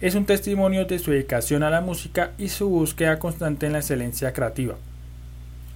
Es 0.00 0.16
un 0.16 0.26
testimonio 0.26 0.84
de 0.84 0.98
su 0.98 1.12
dedicación 1.12 1.62
a 1.62 1.70
la 1.70 1.80
música 1.80 2.32
y 2.38 2.48
su 2.48 2.68
búsqueda 2.68 3.20
constante 3.20 3.66
en 3.66 3.74
la 3.74 3.78
excelencia 3.78 4.32
creativa. 4.32 4.74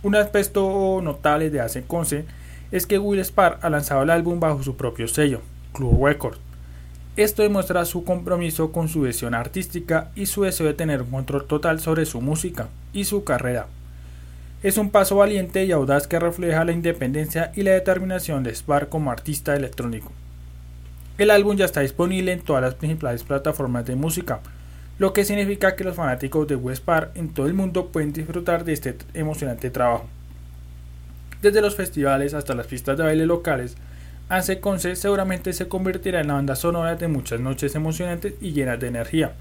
Un 0.03 0.17
aspecto 0.17 1.01
notable 1.01 1.51
de 1.51 1.61
Ace 1.61 1.85
Concept 1.85 2.29
es 2.71 2.87
que 2.87 2.99
Will 2.99 3.21
Spar 3.21 3.59
ha 3.63 3.71
lanzado 3.71 4.03
el 4.03 4.11
álbum 4.11 4.41
bajo 4.41 4.63
su 4.63 4.77
propio 4.77 5.09
sello, 5.09 5.41
Club 5.73 6.05
Records. 6.05 6.39
Esto 7.17 7.43
demuestra 7.43 7.85
su 7.85 8.05
compromiso 8.05 8.73
con 8.73 8.89
su 8.89 9.03
visión 9.03 9.35
artística 9.35 10.11
y 10.15 10.27
su 10.27 10.43
deseo 10.43 10.67
de 10.67 10.75
tener 10.75 11.03
un 11.03 11.11
control 11.11 11.47
total 11.47 11.81
sobre 11.81 12.07
su 12.07 12.21
música 12.21 12.69
y 12.93 13.05
su 13.05 13.23
carrera. 13.25 13.67
Es 14.63 14.79
un 14.79 14.91
paso 14.91 15.17
valiente 15.17 15.65
y 15.65 15.73
audaz 15.73 16.07
que 16.07 16.19
refleja 16.19 16.65
la 16.65 16.73
independencia 16.73 17.53
y 17.55 17.63
la 17.63 17.73
determinación 17.73 18.43
de 18.43 18.55
Spar 18.55 18.89
como 18.89 19.11
artista 19.11 19.55
electrónico. 19.55 20.11
El 21.17 21.31
álbum 21.31 21.57
ya 21.57 21.67
está 21.67 21.81
disponible 21.81 22.33
en 22.33 22.41
todas 22.41 22.63
las 22.63 22.75
principales 22.75 23.23
plataformas 23.23 23.87
de 23.87 23.95
música, 23.95 24.41
lo 24.99 25.13
que 25.13 25.25
significa 25.25 25.77
que 25.77 25.85
los 25.85 25.97
fanáticos 25.97 26.47
de 26.49 26.57
Westpar 26.57 27.11
en 27.15 27.33
todo 27.33 27.47
el 27.47 27.55
mundo 27.55 27.89
pueden 27.89 28.13
disfrutar 28.13 28.65
de 28.65 28.73
este 28.73 28.97
emocionante 29.15 29.71
trabajo. 29.71 30.09
Desde 31.45 31.61
los 31.61 31.77
festivales 31.77 32.33
hasta 32.33 32.55
las 32.55 32.69
pistas 32.69 32.97
de 32.97 33.05
baile 33.05 33.27
locales, 33.27 33.77
Ace 34.31 34.61
Conce 34.61 34.97
seguramente 34.97 35.53
se 35.53 35.69
convertirá 35.69 36.23
en 36.23 36.29
la 36.29 36.35
banda 36.35 36.57
sonora 36.57 36.97
de 36.97 37.07
muchas 37.07 37.39
noches 37.39 37.75
emocionantes 37.75 38.33
y 38.41 38.53
llenas 38.53 38.81
de 38.81 38.87
energía. 38.87 39.35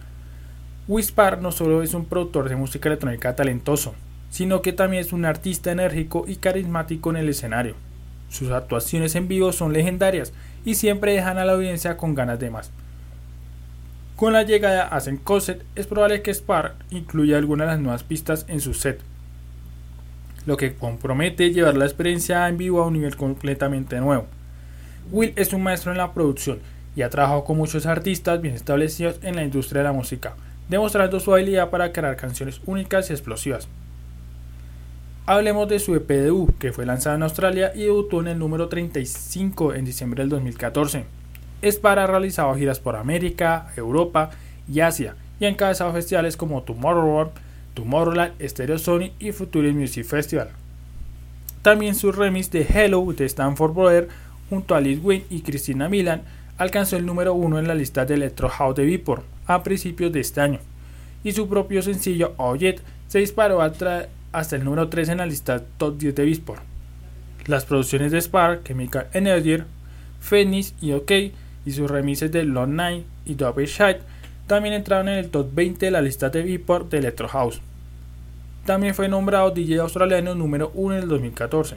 Wispar 0.89 1.41
no 1.41 1.53
solo 1.53 1.81
es 1.81 1.93
un 1.93 2.03
productor 2.03 2.49
de 2.49 2.57
música 2.57 2.89
electrónica 2.89 3.37
talentoso, 3.37 3.95
sino 4.31 4.61
que 4.61 4.73
también 4.73 4.99
es 4.99 5.13
un 5.13 5.23
artista 5.23 5.71
enérgico 5.71 6.25
y 6.27 6.35
carismático 6.35 7.09
en 7.09 7.15
el 7.15 7.29
escenario. 7.29 7.75
Sus 8.27 8.51
actuaciones 8.51 9.15
en 9.15 9.29
vivo 9.29 9.53
son 9.53 9.71
legendarias 9.71 10.33
y 10.65 10.75
siempre 10.75 11.13
dejan 11.13 11.37
a 11.37 11.45
la 11.45 11.53
audiencia 11.53 11.95
con 11.95 12.15
ganas 12.15 12.37
de 12.37 12.49
más. 12.49 12.69
Con 14.17 14.33
la 14.33 14.43
llegada 14.43 14.89
a 14.89 14.97
Asen 14.97 15.21
es 15.75 15.87
probable 15.87 16.21
que 16.21 16.31
Spar 16.31 16.75
incluya 16.89 17.37
algunas 17.37 17.67
de 17.67 17.73
las 17.75 17.81
nuevas 17.81 18.03
pistas 18.03 18.43
en 18.49 18.59
su 18.59 18.73
set, 18.73 18.99
lo 20.45 20.57
que 20.57 20.75
compromete 20.75 21.51
llevar 21.51 21.75
la 21.75 21.85
experiencia 21.85 22.47
en 22.47 22.57
vivo 22.57 22.81
a 22.81 22.87
un 22.87 22.93
nivel 22.93 23.15
completamente 23.15 23.99
nuevo. 23.99 24.25
Will 25.11 25.33
es 25.35 25.53
un 25.53 25.63
maestro 25.63 25.91
en 25.91 25.97
la 25.97 26.13
producción 26.13 26.59
y 26.95 27.01
ha 27.01 27.09
trabajado 27.09 27.43
con 27.43 27.57
muchos 27.57 27.85
artistas 27.85 28.41
bien 28.41 28.55
establecidos 28.55 29.19
en 29.21 29.35
la 29.35 29.43
industria 29.43 29.81
de 29.81 29.87
la 29.87 29.93
música, 29.93 30.35
demostrando 30.69 31.19
su 31.19 31.33
habilidad 31.33 31.69
para 31.69 31.91
crear 31.91 32.15
canciones 32.15 32.61
únicas 32.65 33.09
y 33.09 33.13
explosivas. 33.13 33.67
Hablemos 35.25 35.69
de 35.69 35.79
su 35.79 35.95
EP 35.95 36.09
debut, 36.09 36.57
que 36.57 36.73
fue 36.73 36.85
lanzado 36.85 37.15
en 37.15 37.23
Australia 37.23 37.71
y 37.73 37.83
debutó 37.83 38.19
en 38.19 38.27
el 38.27 38.39
número 38.39 38.67
35 38.67 39.73
en 39.73 39.85
diciembre 39.85 40.23
del 40.23 40.29
2014. 40.29 41.05
Es 41.61 41.77
para 41.77 42.05
realizado 42.07 42.53
giras 42.55 42.81
por 42.81 42.97
América, 42.97 43.67
Europa 43.77 44.31
y 44.69 44.81
Asia, 44.81 45.15
y 45.39 45.45
ha 45.45 45.49
encabezado 45.49 45.93
festivales 45.93 46.35
como 46.35 46.63
Tomorrowland, 46.63 47.31
Tomorrowland, 47.74 48.34
Stereo 48.41 48.78
Sony 48.78 49.11
y 49.19 49.32
Future 49.32 49.71
Music 49.71 50.05
Festival. 50.05 50.49
También 51.61 51.95
su 51.95 52.11
remix 52.11 52.51
de 52.51 52.61
Hello 52.61 53.05
de 53.13 53.26
Stanford 53.26 53.74
Brother 53.74 54.09
junto 54.49 54.76
a 54.76 54.82
Liz 54.82 54.99
Wayne 55.01 55.26
y 55.30 55.41
Christina 55.41 55.89
Milan 55.89 56.24
alcanzó 56.57 56.97
el 56.97 57.05
número 57.05 57.34
1 57.34 57.59
en 57.59 57.67
la 57.67 57.76
lista 57.76 58.05
de 58.05 58.13
Electro 58.15 58.49
House 58.49 58.76
de 58.76 58.86
Beatport 58.86 59.24
a 59.47 59.63
principios 59.63 60.11
de 60.11 60.19
este 60.19 60.41
año, 60.41 60.59
y 61.24 61.32
su 61.32 61.49
propio 61.49 61.82
sencillo 61.82 62.34
Oyet 62.38 62.82
se 63.07 63.19
disparó 63.19 63.61
hasta 63.61 64.55
el 64.55 64.63
número 64.63 64.89
3 64.89 65.09
en 65.09 65.17
la 65.17 65.26
lista 65.26 65.63
Top 65.78 65.97
10 65.97 66.15
de 66.15 66.26
Beatport. 66.26 66.61
Las 67.45 67.65
producciones 67.65 68.11
de 68.11 68.21
Spark, 68.21 68.63
Chemical 68.63 69.07
Energy, 69.13 69.63
Phoenix 70.19 70.74
y 70.82 70.93
OK 70.93 71.11
y 71.65 71.71
sus 71.71 71.89
remixes 71.89 72.32
de 72.32 72.43
Long 72.43 72.69
Night 72.69 73.05
y 73.26 73.36
Double 73.36 73.65
Shite 73.65 74.01
también 74.47 74.73
entraron 74.73 75.07
en 75.07 75.19
el 75.19 75.29
top 75.29 75.53
20 75.53 75.85
de 75.85 75.91
la 75.91 76.01
lista 76.01 76.29
de 76.29 76.43
Beatport 76.43 76.89
de 76.89 76.97
Electro 76.97 77.27
House. 77.29 77.61
También 78.65 78.93
fue 78.93 79.07
nombrado 79.07 79.51
DJ 79.51 79.79
australiano 79.79 80.35
número 80.35 80.71
1 80.73 80.95
en 80.95 81.03
el 81.03 81.09
2014. 81.09 81.75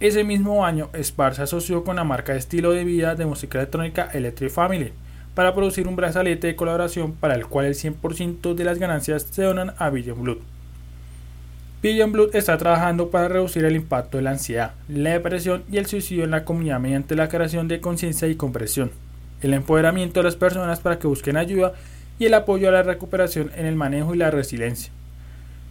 Ese 0.00 0.24
mismo 0.24 0.64
año, 0.64 0.90
Spar 1.00 1.34
se 1.34 1.42
asoció 1.42 1.84
con 1.84 1.96
la 1.96 2.04
marca 2.04 2.32
de 2.32 2.38
estilo 2.38 2.72
de 2.72 2.84
vida 2.84 3.14
de 3.14 3.26
música 3.26 3.58
electrónica 3.58 4.08
Electric 4.12 4.50
Family 4.50 4.92
para 5.34 5.54
producir 5.54 5.86
un 5.88 5.96
brazalete 5.96 6.48
de 6.48 6.56
colaboración 6.56 7.12
para 7.12 7.34
el 7.34 7.46
cual 7.46 7.66
el 7.66 7.74
100% 7.74 8.54
de 8.54 8.64
las 8.64 8.78
ganancias 8.78 9.26
se 9.30 9.42
donan 9.42 9.74
a 9.78 9.90
Billion 9.90 10.22
Blood. 10.22 10.38
Billion 11.82 12.12
Blood 12.12 12.36
está 12.36 12.58
trabajando 12.58 13.10
para 13.10 13.28
reducir 13.28 13.64
el 13.64 13.74
impacto 13.74 14.18
de 14.18 14.24
la 14.24 14.30
ansiedad, 14.30 14.74
la 14.88 15.10
depresión 15.10 15.64
y 15.70 15.78
el 15.78 15.86
suicidio 15.86 16.24
en 16.24 16.30
la 16.30 16.44
comunidad 16.44 16.78
mediante 16.78 17.16
la 17.16 17.28
creación 17.28 17.66
de 17.66 17.80
conciencia 17.80 18.28
y 18.28 18.36
compresión 18.36 18.90
el 19.42 19.54
empoderamiento 19.54 20.20
de 20.20 20.24
las 20.24 20.36
personas 20.36 20.80
para 20.80 20.98
que 20.98 21.06
busquen 21.06 21.36
ayuda 21.36 21.74
y 22.18 22.26
el 22.26 22.34
apoyo 22.34 22.68
a 22.68 22.72
la 22.72 22.82
recuperación 22.82 23.50
en 23.56 23.66
el 23.66 23.76
manejo 23.76 24.14
y 24.14 24.18
la 24.18 24.30
resiliencia. 24.30 24.92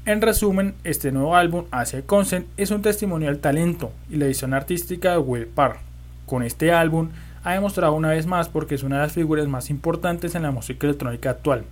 En 0.05 0.21
resumen, 0.21 0.73
este 0.83 1.11
nuevo 1.11 1.35
álbum, 1.35 1.65
Asia 1.71 2.01
Consent, 2.01 2.47
es 2.57 2.71
un 2.71 2.81
testimonio 2.81 3.27
del 3.27 3.39
talento 3.39 3.91
y 4.09 4.17
la 4.17 4.25
edición 4.25 4.53
artística 4.53 5.11
de 5.11 5.19
Will 5.19 5.45
Parr. 5.45 5.77
Con 6.25 6.43
este 6.43 6.71
álbum 6.71 7.09
ha 7.43 7.53
demostrado 7.53 7.93
una 7.93 8.09
vez 8.09 8.25
más 8.25 8.49
porque 8.49 8.75
es 8.75 8.83
una 8.83 8.97
de 8.97 9.03
las 9.03 9.13
figuras 9.13 9.47
más 9.47 9.69
importantes 9.69 10.35
en 10.35 10.43
la 10.43 10.51
música 10.51 10.87
electrónica 10.87 11.29
actual. 11.29 11.63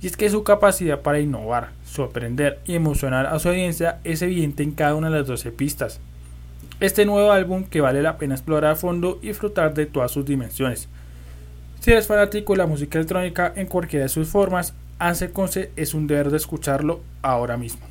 Y 0.00 0.06
es 0.06 0.16
que 0.16 0.30
su 0.30 0.44
capacidad 0.44 1.00
para 1.00 1.20
innovar, 1.20 1.70
sorprender 1.84 2.60
y 2.64 2.74
emocionar 2.74 3.26
a 3.26 3.38
su 3.38 3.48
audiencia 3.48 3.98
es 4.04 4.22
evidente 4.22 4.62
en 4.62 4.72
cada 4.72 4.94
una 4.94 5.10
de 5.10 5.18
las 5.18 5.26
12 5.26 5.50
pistas. 5.52 6.00
Este 6.78 7.04
nuevo 7.04 7.32
álbum 7.32 7.64
que 7.64 7.82
vale 7.82 8.00
la 8.00 8.16
pena 8.16 8.34
explorar 8.34 8.72
a 8.72 8.76
fondo 8.76 9.18
y 9.22 9.28
disfrutar 9.28 9.74
de 9.74 9.86
todas 9.86 10.10
sus 10.10 10.24
dimensiones 10.24 10.88
si 11.80 11.92
eres 11.92 12.06
fanático 12.06 12.52
de 12.52 12.58
la 12.58 12.66
música 12.66 12.98
electrónica 12.98 13.52
en 13.56 13.66
cualquiera 13.66 14.04
de 14.04 14.08
sus 14.08 14.28
formas, 14.28 14.74
Ansel 14.98 15.32
Conce 15.32 15.70
es 15.76 15.94
un 15.94 16.06
deber 16.06 16.30
de 16.30 16.36
escucharlo 16.36 17.00
ahora 17.22 17.56
mismo. 17.56 17.90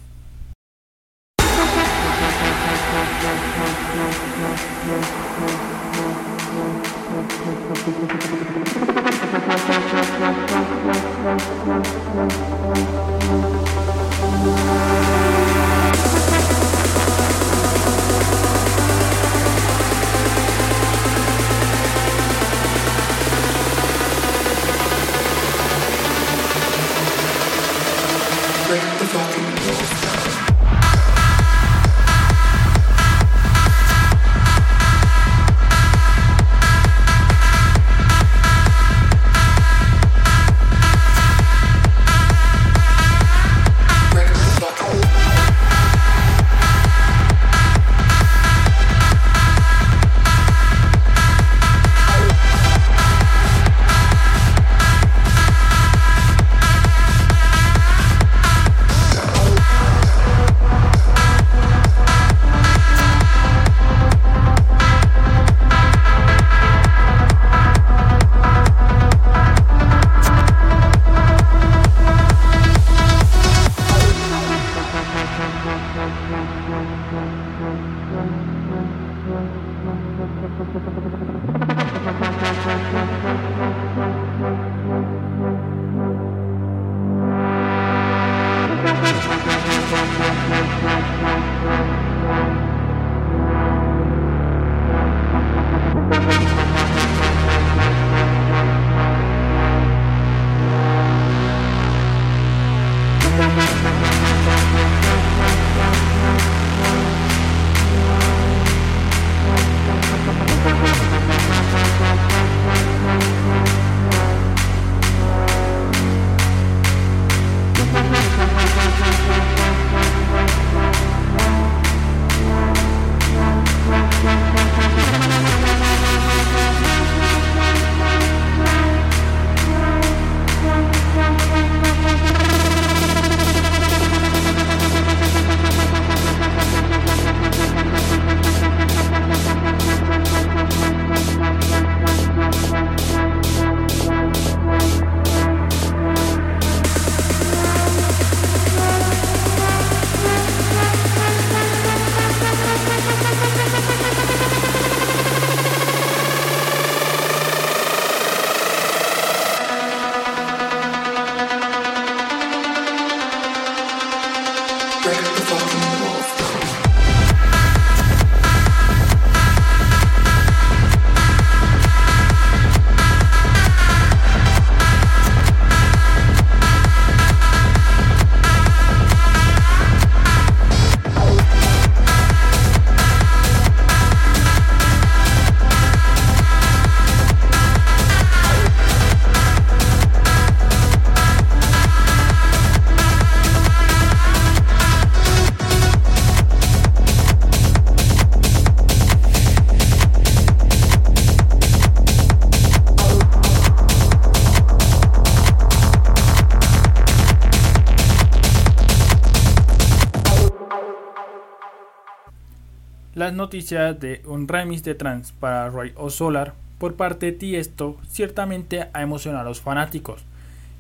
Las 213.29 213.35
noticias 213.35 213.99
de 213.99 214.23
un 214.25 214.47
remix 214.47 214.83
de 214.83 214.95
trance 214.95 215.33
para 215.39 215.69
Ray 215.69 215.91
o 215.95 216.09
Solar 216.09 216.55
por 216.79 216.95
parte 216.95 217.27
de 217.27 217.31
Tiesto 217.33 217.95
ciertamente 218.09 218.87
ha 218.91 219.03
emocionado 219.03 219.41
a 219.41 219.49
los 219.49 219.61
fanáticos. 219.61 220.23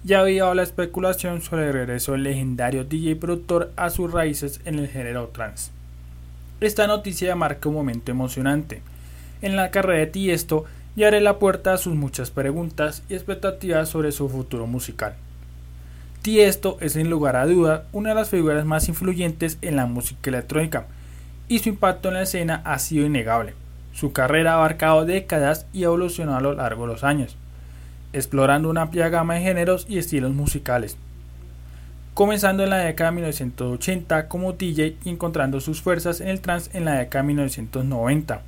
Ya 0.03 0.21
había 0.21 0.51
la 0.55 0.63
especulación 0.63 1.43
sobre 1.43 1.67
el 1.67 1.73
regreso 1.73 2.13
del 2.13 2.23
legendario 2.23 2.85
DJ 2.85 3.17
productor 3.17 3.71
a 3.75 3.91
sus 3.91 4.11
raíces 4.11 4.61
en 4.65 4.79
el 4.79 4.87
género 4.87 5.27
trance. 5.27 5.69
Esta 6.59 6.87
noticia 6.87 7.35
marca 7.35 7.69
un 7.69 7.75
momento 7.75 8.09
emocionante. 8.09 8.81
En 9.43 9.55
la 9.55 9.69
carrera 9.69 9.99
de 9.99 10.07
Tiesto 10.07 10.65
y 10.95 11.03
abre 11.03 11.21
la 11.21 11.37
puerta 11.37 11.73
a 11.73 11.77
sus 11.77 11.93
muchas 11.93 12.31
preguntas 12.31 13.03
y 13.09 13.13
expectativas 13.13 13.89
sobre 13.89 14.11
su 14.11 14.27
futuro 14.27 14.65
musical. 14.65 15.13
Tiesto 16.23 16.79
es 16.81 16.93
sin 16.93 17.11
lugar 17.11 17.35
a 17.35 17.45
duda 17.45 17.85
una 17.91 18.09
de 18.09 18.15
las 18.15 18.29
figuras 18.29 18.65
más 18.65 18.89
influyentes 18.89 19.59
en 19.61 19.75
la 19.75 19.85
música 19.85 20.31
electrónica, 20.31 20.87
y 21.49 21.59
su 21.59 21.67
impacto 21.67 22.07
en 22.07 22.13
la 22.13 22.21
escena 22.21 22.61
ha 22.63 22.79
sido 22.79 23.05
innegable. 23.05 23.53
Su 23.91 24.13
carrera 24.13 24.53
ha 24.53 24.55
abarcado 24.55 25.03
décadas 25.03 25.65
y 25.73 25.83
ha 25.83 25.87
evolucionado 25.87 26.37
a 26.37 26.41
lo 26.41 26.53
largo 26.53 26.83
de 26.83 26.93
los 26.93 27.03
años, 27.03 27.35
explorando 28.13 28.69
una 28.69 28.83
amplia 28.83 29.09
gama 29.09 29.33
de 29.33 29.41
géneros 29.41 29.85
y 29.89 29.97
estilos 29.97 30.31
musicales. 30.31 30.95
Comenzando 32.13 32.63
en 32.63 32.69
la 32.69 32.77
década 32.77 33.09
de 33.09 33.15
1980 33.15 34.27
como 34.27 34.53
DJ 34.53 34.97
y 35.03 35.09
encontrando 35.09 35.59
sus 35.59 35.81
fuerzas 35.81 36.21
en 36.21 36.27
el 36.27 36.39
trance 36.39 36.69
en 36.77 36.85
la 36.85 36.99
década 36.99 37.23
de 37.23 37.27
1990. 37.27 38.41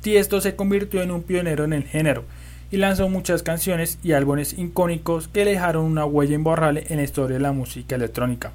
Tiesto 0.00 0.40
se 0.40 0.56
convirtió 0.56 1.02
en 1.02 1.10
un 1.10 1.22
pionero 1.22 1.64
en 1.64 1.74
el 1.74 1.84
género 1.84 2.24
y 2.70 2.78
lanzó 2.78 3.08
muchas 3.10 3.42
canciones 3.42 3.98
y 4.02 4.12
álbumes 4.12 4.58
icónicos 4.58 5.28
que 5.28 5.44
dejaron 5.44 5.84
una 5.84 6.06
huella 6.06 6.34
imborrable 6.34 6.86
en 6.88 6.96
la 6.96 7.02
historia 7.02 7.36
de 7.36 7.42
la 7.42 7.52
música 7.52 7.96
electrónica. 7.96 8.52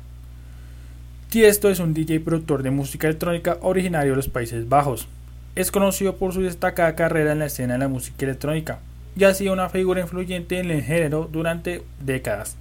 Tiesto 1.29 1.67
es 1.67 1.81
un 1.81 1.93
DJ 1.93 2.15
y 2.15 2.19
productor 2.19 2.63
de 2.63 2.71
música 2.71 3.05
electrónica 3.05 3.57
originario 3.59 4.13
de 4.13 4.15
los 4.15 4.29
Países 4.29 4.69
Bajos. 4.69 5.09
Es 5.55 5.71
conocido 5.71 6.15
por 6.15 6.31
su 6.31 6.41
destacada 6.41 6.95
carrera 6.95 7.33
en 7.33 7.39
la 7.39 7.47
escena 7.47 7.73
de 7.73 7.79
la 7.79 7.89
música 7.89 8.23
electrónica 8.23 8.79
y 9.13 9.25
ha 9.25 9.33
sido 9.33 9.51
una 9.51 9.67
figura 9.67 9.99
influyente 9.99 10.57
en 10.57 10.71
el 10.71 10.83
género 10.83 11.27
durante 11.29 11.83
décadas. 11.99 12.55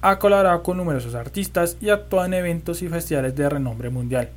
Ha 0.00 0.18
colaborado 0.18 0.62
con 0.62 0.78
numerosos 0.78 1.14
artistas 1.14 1.76
y 1.82 1.90
actuado 1.90 2.24
en 2.24 2.32
eventos 2.32 2.80
y 2.80 2.88
festivales 2.88 3.36
de 3.36 3.50
renombre 3.50 3.90
mundial. 3.90 4.30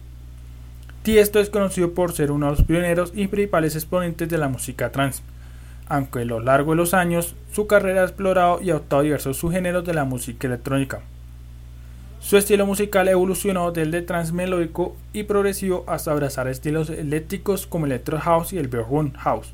Tiesto 1.04 1.40
es 1.40 1.50
conocido 1.50 1.94
por 1.94 2.12
ser 2.12 2.32
uno 2.32 2.48
de 2.48 2.58
los 2.58 2.64
pioneros 2.64 3.14
y 3.16 3.28
principales 3.28 3.76
exponentes 3.76 4.28
de 4.28 4.38
la 4.38 4.50
música 4.50 4.92
trance, 4.92 5.24
aunque 5.88 6.20
a 6.20 6.26
lo 6.26 6.42
largo 6.42 6.72
de 6.72 6.78
los 6.78 6.94
años 6.94 7.36
su 7.54 7.68
carrera 7.68 8.02
ha 8.02 8.06
explorado 8.06 8.62
y 8.62 8.72
adoptado 8.72 9.04
diversos 9.04 9.38
subgéneros 9.38 9.86
de 9.86 9.94
la 9.94 10.04
música 10.04 10.46
electrónica. 10.46 11.04
Su 12.26 12.38
estilo 12.38 12.66
musical 12.66 13.08
evolucionó 13.08 13.72
del 13.72 13.92
de 13.92 14.02
trance 14.02 14.34
melódico 14.34 14.96
y 15.14 15.26
progresivo 15.26 15.84
hasta 15.86 16.12
abrazar 16.12 16.48
estilos 16.48 16.90
eléctricos 16.90 17.68
como 17.68 17.86
electro 17.86 18.20
house 18.20 18.52
y 18.52 18.58
el 18.58 18.68
Bergman 18.68 19.14
house. 19.14 19.54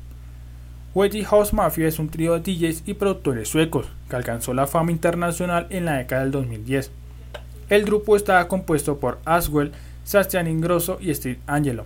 Wedgie 0.94 1.22
House 1.26 1.52
Mafia 1.52 1.86
es 1.86 1.98
un 1.98 2.08
trío 2.08 2.32
de 2.32 2.40
DJs 2.40 2.84
y 2.86 2.94
productores 2.94 3.48
suecos 3.48 3.88
que 4.08 4.16
alcanzó 4.16 4.54
la 4.54 4.66
fama 4.66 4.90
internacional 4.90 5.66
en 5.68 5.84
la 5.84 5.98
década 5.98 6.22
del 6.22 6.30
2010. 6.30 6.90
El 7.68 7.84
grupo 7.84 8.16
estaba 8.16 8.48
compuesto 8.48 8.96
por 8.96 9.18
Aswell, 9.26 9.72
Sebastian 10.04 10.48
Ingrosso 10.48 10.96
y 10.98 11.14
Steve 11.14 11.40
Angelo. 11.46 11.84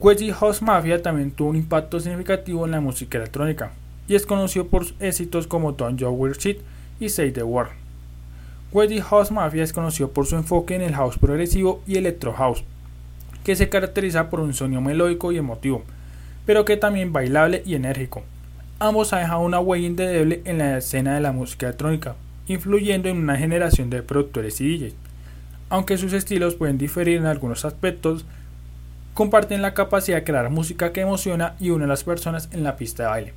Wedgie 0.00 0.34
House 0.34 0.60
Mafia 0.60 1.00
también 1.00 1.30
tuvo 1.30 1.48
un 1.48 1.56
impacto 1.56 1.98
significativo 1.98 2.66
en 2.66 2.72
la 2.72 2.82
música 2.82 3.16
electrónica 3.16 3.72
y 4.06 4.16
es 4.16 4.26
conocido 4.26 4.66
por 4.66 4.84
éxitos 5.00 5.46
como 5.46 5.72
Don't 5.72 5.98
You 5.98 6.10
Weird 6.10 6.36
Shit 6.36 6.58
y 7.00 7.08
Say 7.08 7.32
the 7.32 7.42
Word. 7.42 7.87
Wedgie 8.70 9.00
House 9.00 9.30
Mafia 9.30 9.64
es 9.64 9.72
conocido 9.72 10.10
por 10.10 10.26
su 10.26 10.36
enfoque 10.36 10.74
en 10.74 10.82
el 10.82 10.94
house 10.94 11.16
progresivo 11.16 11.82
y 11.86 11.96
electro 11.96 12.34
house, 12.34 12.64
que 13.42 13.56
se 13.56 13.70
caracteriza 13.70 14.28
por 14.28 14.40
un 14.40 14.52
sonido 14.52 14.82
melódico 14.82 15.32
y 15.32 15.38
emotivo, 15.38 15.84
pero 16.44 16.66
que 16.66 16.76
también 16.76 17.10
bailable 17.10 17.62
y 17.64 17.76
enérgico. 17.76 18.24
Ambos 18.78 19.14
han 19.14 19.20
dejado 19.20 19.40
una 19.40 19.58
huella 19.58 19.86
indeleble 19.86 20.42
en 20.44 20.58
la 20.58 20.76
escena 20.76 21.14
de 21.14 21.20
la 21.20 21.32
música 21.32 21.64
electrónica, 21.64 22.16
influyendo 22.46 23.08
en 23.08 23.16
una 23.16 23.38
generación 23.38 23.88
de 23.88 24.02
productores 24.02 24.60
y 24.60 24.76
DJs. 24.76 24.94
Aunque 25.70 25.96
sus 25.96 26.12
estilos 26.12 26.54
pueden 26.54 26.76
diferir 26.76 27.16
en 27.16 27.26
algunos 27.26 27.64
aspectos, 27.64 28.26
comparten 29.14 29.62
la 29.62 29.72
capacidad 29.72 30.18
de 30.18 30.24
crear 30.24 30.50
música 30.50 30.92
que 30.92 31.00
emociona 31.00 31.54
y 31.58 31.70
une 31.70 31.84
a 31.84 31.88
las 31.88 32.04
personas 32.04 32.50
en 32.52 32.64
la 32.64 32.76
pista 32.76 33.04
de 33.04 33.08
baile. 33.08 33.34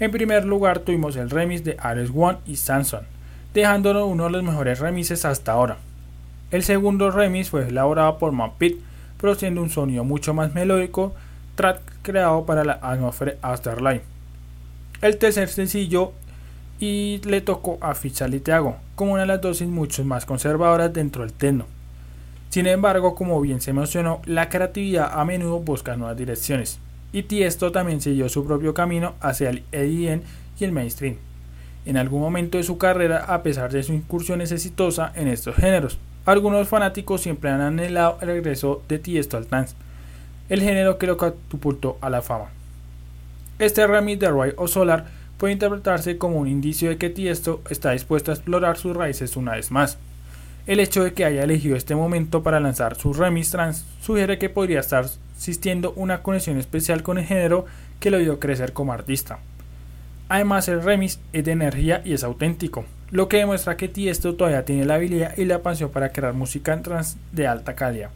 En 0.00 0.10
primer 0.10 0.44
lugar 0.44 0.80
tuvimos 0.80 1.16
el 1.16 1.30
remix 1.30 1.64
de 1.64 1.78
Ares 1.80 2.10
One 2.14 2.38
y 2.46 2.56
Samson, 2.56 3.06
dejándolo 3.54 4.06
uno 4.06 4.24
de 4.24 4.30
los 4.30 4.42
mejores 4.42 4.78
remixes 4.78 5.24
hasta 5.24 5.52
ahora. 5.52 5.78
El 6.50 6.62
segundo 6.62 7.10
remix 7.10 7.50
fue 7.50 7.68
elaborado 7.68 8.18
por 8.18 8.32
Matt 8.32 8.54
Pitt, 8.58 8.80
produciendo 9.18 9.62
un 9.62 9.70
sonido 9.70 10.04
mucho 10.04 10.34
más 10.34 10.54
melódico, 10.54 11.14
track 11.54 11.80
creado 12.02 12.44
para 12.46 12.64
la 12.64 12.78
atmósfera 12.82 13.36
Afterlife. 13.42 14.04
El 15.00 15.16
tercer 15.16 15.48
sencillo 15.48 16.12
y 16.80 17.20
le 17.24 17.40
tocó 17.40 17.78
a 17.80 17.94
Fichal 17.94 18.40
Thiago, 18.40 18.76
como 18.94 19.12
una 19.12 19.22
de 19.22 19.28
las 19.28 19.40
dosis 19.40 19.68
mucho 19.68 20.04
más 20.04 20.24
conservadoras 20.24 20.92
dentro 20.92 21.22
del 21.22 21.32
techno. 21.32 21.66
Sin 22.48 22.66
embargo, 22.66 23.14
como 23.14 23.40
bien 23.40 23.60
se 23.60 23.72
mencionó, 23.72 24.22
la 24.24 24.48
creatividad 24.48 25.12
a 25.12 25.24
menudo 25.24 25.60
busca 25.60 25.96
nuevas 25.96 26.16
direcciones, 26.16 26.80
y 27.12 27.22
Tiesto 27.24 27.70
también 27.70 28.00
siguió 28.00 28.28
su 28.28 28.44
propio 28.44 28.74
camino 28.74 29.14
hacia 29.20 29.50
el 29.50 29.62
EDM 29.72 30.22
y 30.58 30.64
el 30.64 30.72
mainstream, 30.72 31.16
en 31.86 31.96
algún 31.96 32.20
momento 32.20 32.58
de 32.58 32.64
su 32.64 32.78
carrera 32.78 33.24
a 33.26 33.42
pesar 33.42 33.72
de 33.72 33.82
su 33.82 33.92
incursión 33.92 34.40
exitosa 34.40 35.12
en 35.14 35.28
estos 35.28 35.56
géneros. 35.56 35.98
Algunos 36.26 36.68
fanáticos 36.68 37.22
siempre 37.22 37.50
han 37.50 37.60
anhelado 37.60 38.18
el 38.20 38.28
regreso 38.28 38.82
de 38.88 38.98
Tiesto 38.98 39.36
al 39.36 39.46
trance, 39.46 39.74
el 40.48 40.60
género 40.60 40.98
que 40.98 41.06
lo 41.06 41.16
catapultó 41.16 41.98
a 42.00 42.10
la 42.10 42.22
fama. 42.22 42.50
Este 43.58 43.86
remix 43.86 44.20
de 44.20 44.28
Roy 44.28 44.52
O'Solar 44.56 45.06
puede 45.38 45.54
interpretarse 45.54 46.18
como 46.18 46.36
un 46.36 46.48
indicio 46.48 46.90
de 46.90 46.98
que 46.98 47.10
Tiesto 47.10 47.62
está 47.70 47.92
dispuesto 47.92 48.30
a 48.30 48.34
explorar 48.34 48.76
sus 48.76 48.96
raíces 48.96 49.36
una 49.36 49.52
vez 49.52 49.70
más. 49.70 49.98
El 50.66 50.80
hecho 50.80 51.02
de 51.02 51.14
que 51.14 51.24
haya 51.24 51.42
elegido 51.42 51.76
este 51.76 51.94
momento 51.94 52.42
para 52.42 52.60
lanzar 52.60 52.96
su 52.96 53.14
remix 53.14 53.50
trans 53.50 53.86
sugiere 54.02 54.38
que 54.38 54.50
podría 54.50 54.80
estar 54.80 55.06
existiendo 55.34 55.92
una 55.96 56.22
conexión 56.22 56.58
especial 56.58 57.02
con 57.02 57.16
el 57.16 57.24
género 57.24 57.64
que 57.98 58.10
lo 58.10 58.18
dio 58.18 58.38
crecer 58.38 58.74
como 58.74 58.92
artista. 58.92 59.38
Además, 60.30 60.68
el 60.68 60.80
remix 60.80 61.18
es 61.32 61.44
de 61.44 61.50
energía 61.50 62.02
y 62.04 62.12
es 62.12 62.22
auténtico, 62.22 62.84
lo 63.10 63.28
que 63.28 63.38
demuestra 63.38 63.76
que 63.76 63.88
Tiesto 63.88 64.36
todavía 64.36 64.64
tiene 64.64 64.84
la 64.84 64.94
habilidad 64.94 65.36
y 65.36 65.44
la 65.44 65.58
pasión 65.58 65.90
para 65.90 66.12
crear 66.12 66.34
música 66.34 66.80
trans 66.80 67.16
de 67.32 67.48
alta 67.48 67.74
calidad. 67.74 68.10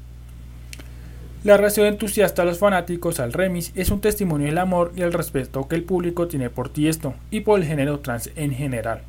La 1.42 1.56
reacción 1.56 1.88
entusiasta 1.88 2.42
de 2.42 2.50
los 2.50 2.60
fanáticos 2.60 3.18
al 3.18 3.32
remix 3.32 3.72
es 3.74 3.90
un 3.90 4.00
testimonio 4.00 4.46
del 4.46 4.58
amor 4.58 4.92
y 4.94 5.02
el 5.02 5.12
respeto 5.12 5.66
que 5.66 5.74
el 5.74 5.82
público 5.82 6.28
tiene 6.28 6.50
por 6.50 6.68
Tiesto 6.68 7.14
y 7.32 7.40
por 7.40 7.58
el 7.58 7.66
género 7.66 7.98
trans 7.98 8.30
en 8.36 8.52
general. 8.52 9.02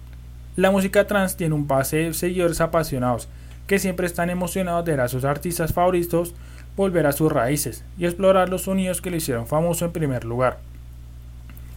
La 0.55 0.71
música 0.71 1.05
trans 1.05 1.37
tiene 1.37 1.53
un 1.53 1.67
base 1.67 1.97
de 1.97 2.13
seguidores 2.15 2.59
apasionados 2.59 3.29
que 3.67 3.77
siempre 3.77 4.07
están 4.07 4.31
emocionados 4.31 4.83
de 4.83 4.93
ver 4.93 5.01
a 5.01 5.09
sus 5.09 5.25
artistas 5.25 5.73
favoritos 5.73 6.33
volver 6.75 7.05
a 7.05 7.11
sus 7.11 7.31
raíces 7.31 7.83
y 7.99 8.05
explorar 8.05 8.49
los 8.49 8.63
sonidos 8.63 8.99
que 8.99 9.11
le 9.11 9.17
hicieron 9.17 9.45
famoso 9.45 9.85
en 9.85 9.91
primer 9.91 10.25
lugar. 10.25 10.57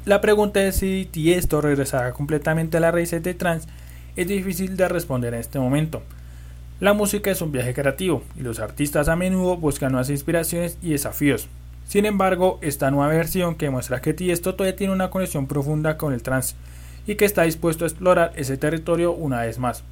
La 0.08 0.22
pregunta 0.22 0.60
de 0.60 0.72
si 0.72 1.06
Tiesto 1.10 1.60
regresará 1.60 2.14
completamente 2.14 2.78
a 2.78 2.80
las 2.80 2.94
raíces 2.94 3.22
de 3.22 3.34
trans 3.34 3.68
es 4.16 4.26
difícil 4.26 4.74
de 4.74 4.88
responder 4.88 5.34
en 5.34 5.40
este 5.40 5.58
momento 5.58 6.02
la 6.80 6.94
música 6.94 7.30
es 7.30 7.42
un 7.42 7.52
viaje 7.52 7.74
creativo 7.74 8.22
y 8.34 8.40
los 8.40 8.58
artistas 8.58 9.10
a 9.10 9.16
menudo 9.16 9.58
buscan 9.58 9.92
nuevas 9.92 10.08
inspiraciones 10.08 10.78
y 10.80 10.92
desafíos. 10.92 11.50
Sin 11.86 12.06
embargo, 12.06 12.58
esta 12.62 12.90
nueva 12.90 13.12
versión 13.12 13.54
que 13.56 13.68
muestra 13.68 14.00
que 14.00 14.14
Tiesto 14.14 14.54
todavía 14.54 14.76
tiene 14.76 14.94
una 14.94 15.10
conexión 15.10 15.46
profunda 15.46 15.98
con 15.98 16.14
el 16.14 16.22
trance 16.22 16.54
y 17.06 17.16
que 17.16 17.26
está 17.26 17.42
dispuesto 17.42 17.84
a 17.84 17.88
explorar 17.88 18.32
ese 18.34 18.56
territorio 18.56 19.12
una 19.12 19.42
vez 19.42 19.58
más. 19.58 19.84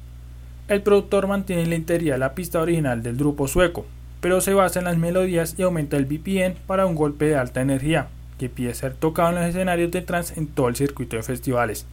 El 0.67 0.81
productor 0.81 1.27
mantiene 1.27 1.67
la 1.67 1.75
integridad 1.75 2.15
de 2.15 2.19
la 2.21 2.33
pista 2.33 2.59
original 2.59 3.03
del 3.03 3.17
grupo 3.17 3.47
sueco, 3.47 3.85
pero 4.19 4.41
se 4.41 4.55
basa 4.55 4.79
en 4.79 4.85
las 4.85 4.97
melodías 4.97 5.53
y 5.59 5.61
aumenta 5.61 5.95
el 5.95 6.05
BPM 6.05 6.55
para 6.65 6.87
un 6.87 6.95
golpe 6.95 7.25
de 7.25 7.35
alta 7.35 7.61
energía, 7.61 8.07
que 8.37 8.49
pide 8.49 8.73
ser 8.73 8.93
tocado 8.93 9.29
en 9.29 9.35
los 9.35 9.45
escenarios 9.45 9.91
de 9.91 10.01
trance 10.01 10.33
en 10.37 10.47
todo 10.47 10.67
el 10.67 10.75
circuito 10.75 11.15
de 11.15 11.23
festivales. 11.23 11.85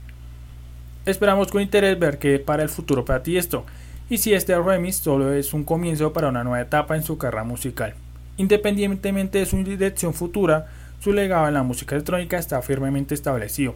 Esperamos 1.06 1.50
con 1.50 1.62
interés 1.62 1.98
ver 1.98 2.18
qué 2.18 2.38
para 2.38 2.62
el 2.62 2.68
futuro 2.68 3.04
para 3.04 3.22
Tiesto 3.22 3.64
y 4.08 4.18
si 4.18 4.34
este 4.34 4.58
remix 4.58 4.96
solo 4.96 5.32
es 5.32 5.52
un 5.52 5.64
comienzo 5.64 6.12
para 6.12 6.28
una 6.28 6.44
nueva 6.44 6.60
etapa 6.60 6.96
en 6.96 7.02
su 7.02 7.18
carrera 7.18 7.44
musical. 7.44 7.94
Independientemente 8.36 9.38
de 9.38 9.46
su 9.46 9.62
dirección 9.62 10.14
futura, 10.14 10.66
su 11.00 11.12
legado 11.12 11.48
en 11.48 11.54
la 11.54 11.62
música 11.62 11.94
electrónica 11.94 12.38
está 12.38 12.60
firmemente 12.62 13.14
establecido 13.14 13.74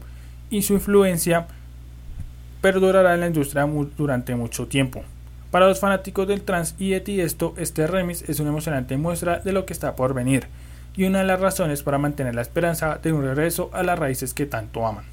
y 0.50 0.62
su 0.62 0.74
influencia 0.74 1.46
perdurará 2.60 3.14
en 3.14 3.20
la 3.20 3.26
industria 3.26 3.68
durante 3.96 4.34
mucho 4.34 4.66
tiempo. 4.66 5.02
Para 5.50 5.68
los 5.68 5.80
fanáticos 5.80 6.28
del 6.28 6.42
trance 6.42 6.74
y 6.78 6.90
de 6.90 7.22
esto, 7.22 7.54
este 7.56 7.86
remix 7.86 8.28
es 8.28 8.40
una 8.40 8.50
emocionante 8.50 8.96
muestra 8.96 9.38
de 9.38 9.52
lo 9.52 9.64
que 9.64 9.72
está 9.72 9.96
por 9.96 10.12
venir 10.12 10.46
y 10.98 11.04
una 11.04 11.20
de 11.20 11.26
las 11.26 11.38
razones 11.38 11.84
para 11.84 11.96
mantener 11.96 12.34
la 12.34 12.42
esperanza 12.42 12.98
de 13.00 13.12
un 13.12 13.22
regreso 13.22 13.70
a 13.72 13.84
las 13.84 13.96
raíces 13.96 14.34
que 14.34 14.46
tanto 14.46 14.84
aman. 14.84 15.04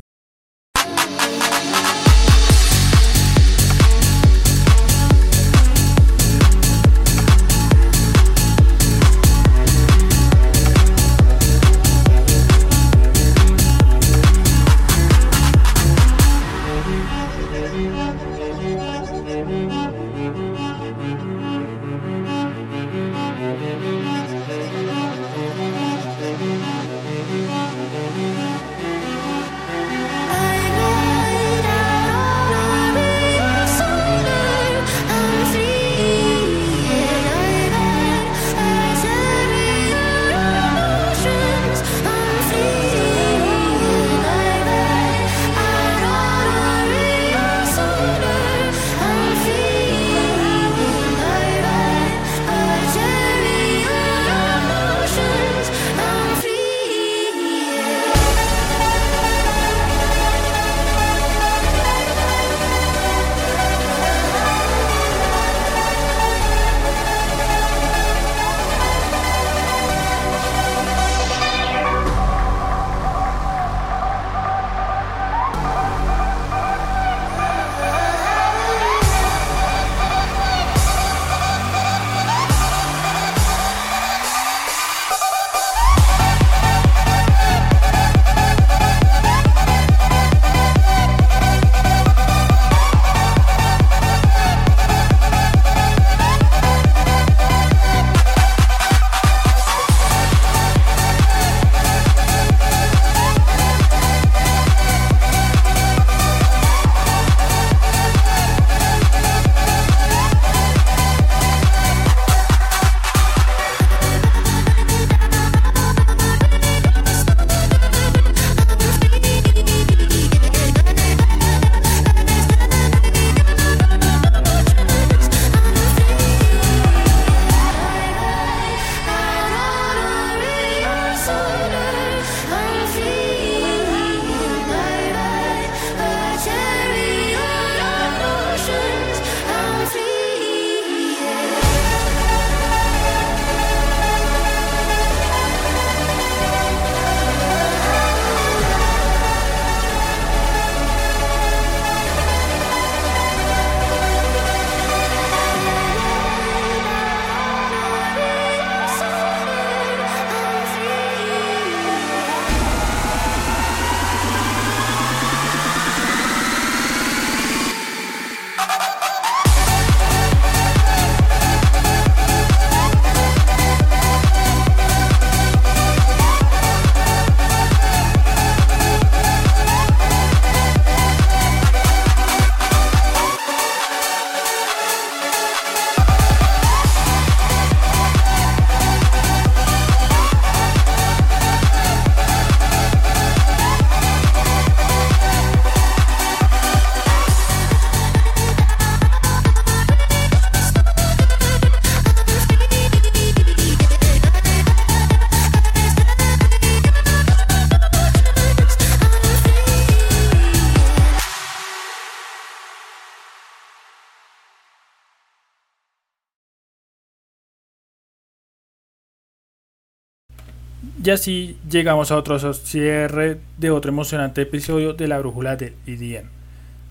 Y 221.06 221.12
así 221.12 221.56
llegamos 221.70 222.10
a 222.10 222.18
otro 222.18 222.40
cierre 222.56 223.38
de 223.60 223.70
otro 223.70 223.92
emocionante 223.92 224.42
episodio 224.42 224.94
de 224.94 225.08
la 225.08 225.20
brújula 225.20 225.56
del 225.56 225.76
IDN. 225.86 226.32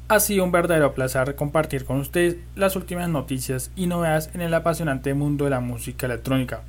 Ha 0.07 0.21
sido 0.21 0.45
un 0.45 0.53
verdadero 0.53 0.95
placer 0.95 1.35
compartir 1.35 1.85
con 1.85 1.99
ustedes 1.99 2.37
las 2.55 2.77
últimas 2.77 3.09
noticias 3.09 3.73
y 3.75 3.89
novedades 3.89 4.31
en 4.33 4.43
el 4.43 4.55
apasionante 4.55 5.15
mundo 5.15 5.43
de 5.43 5.51
la 5.51 5.59
música 5.59 6.07
electrónica. 6.07 6.63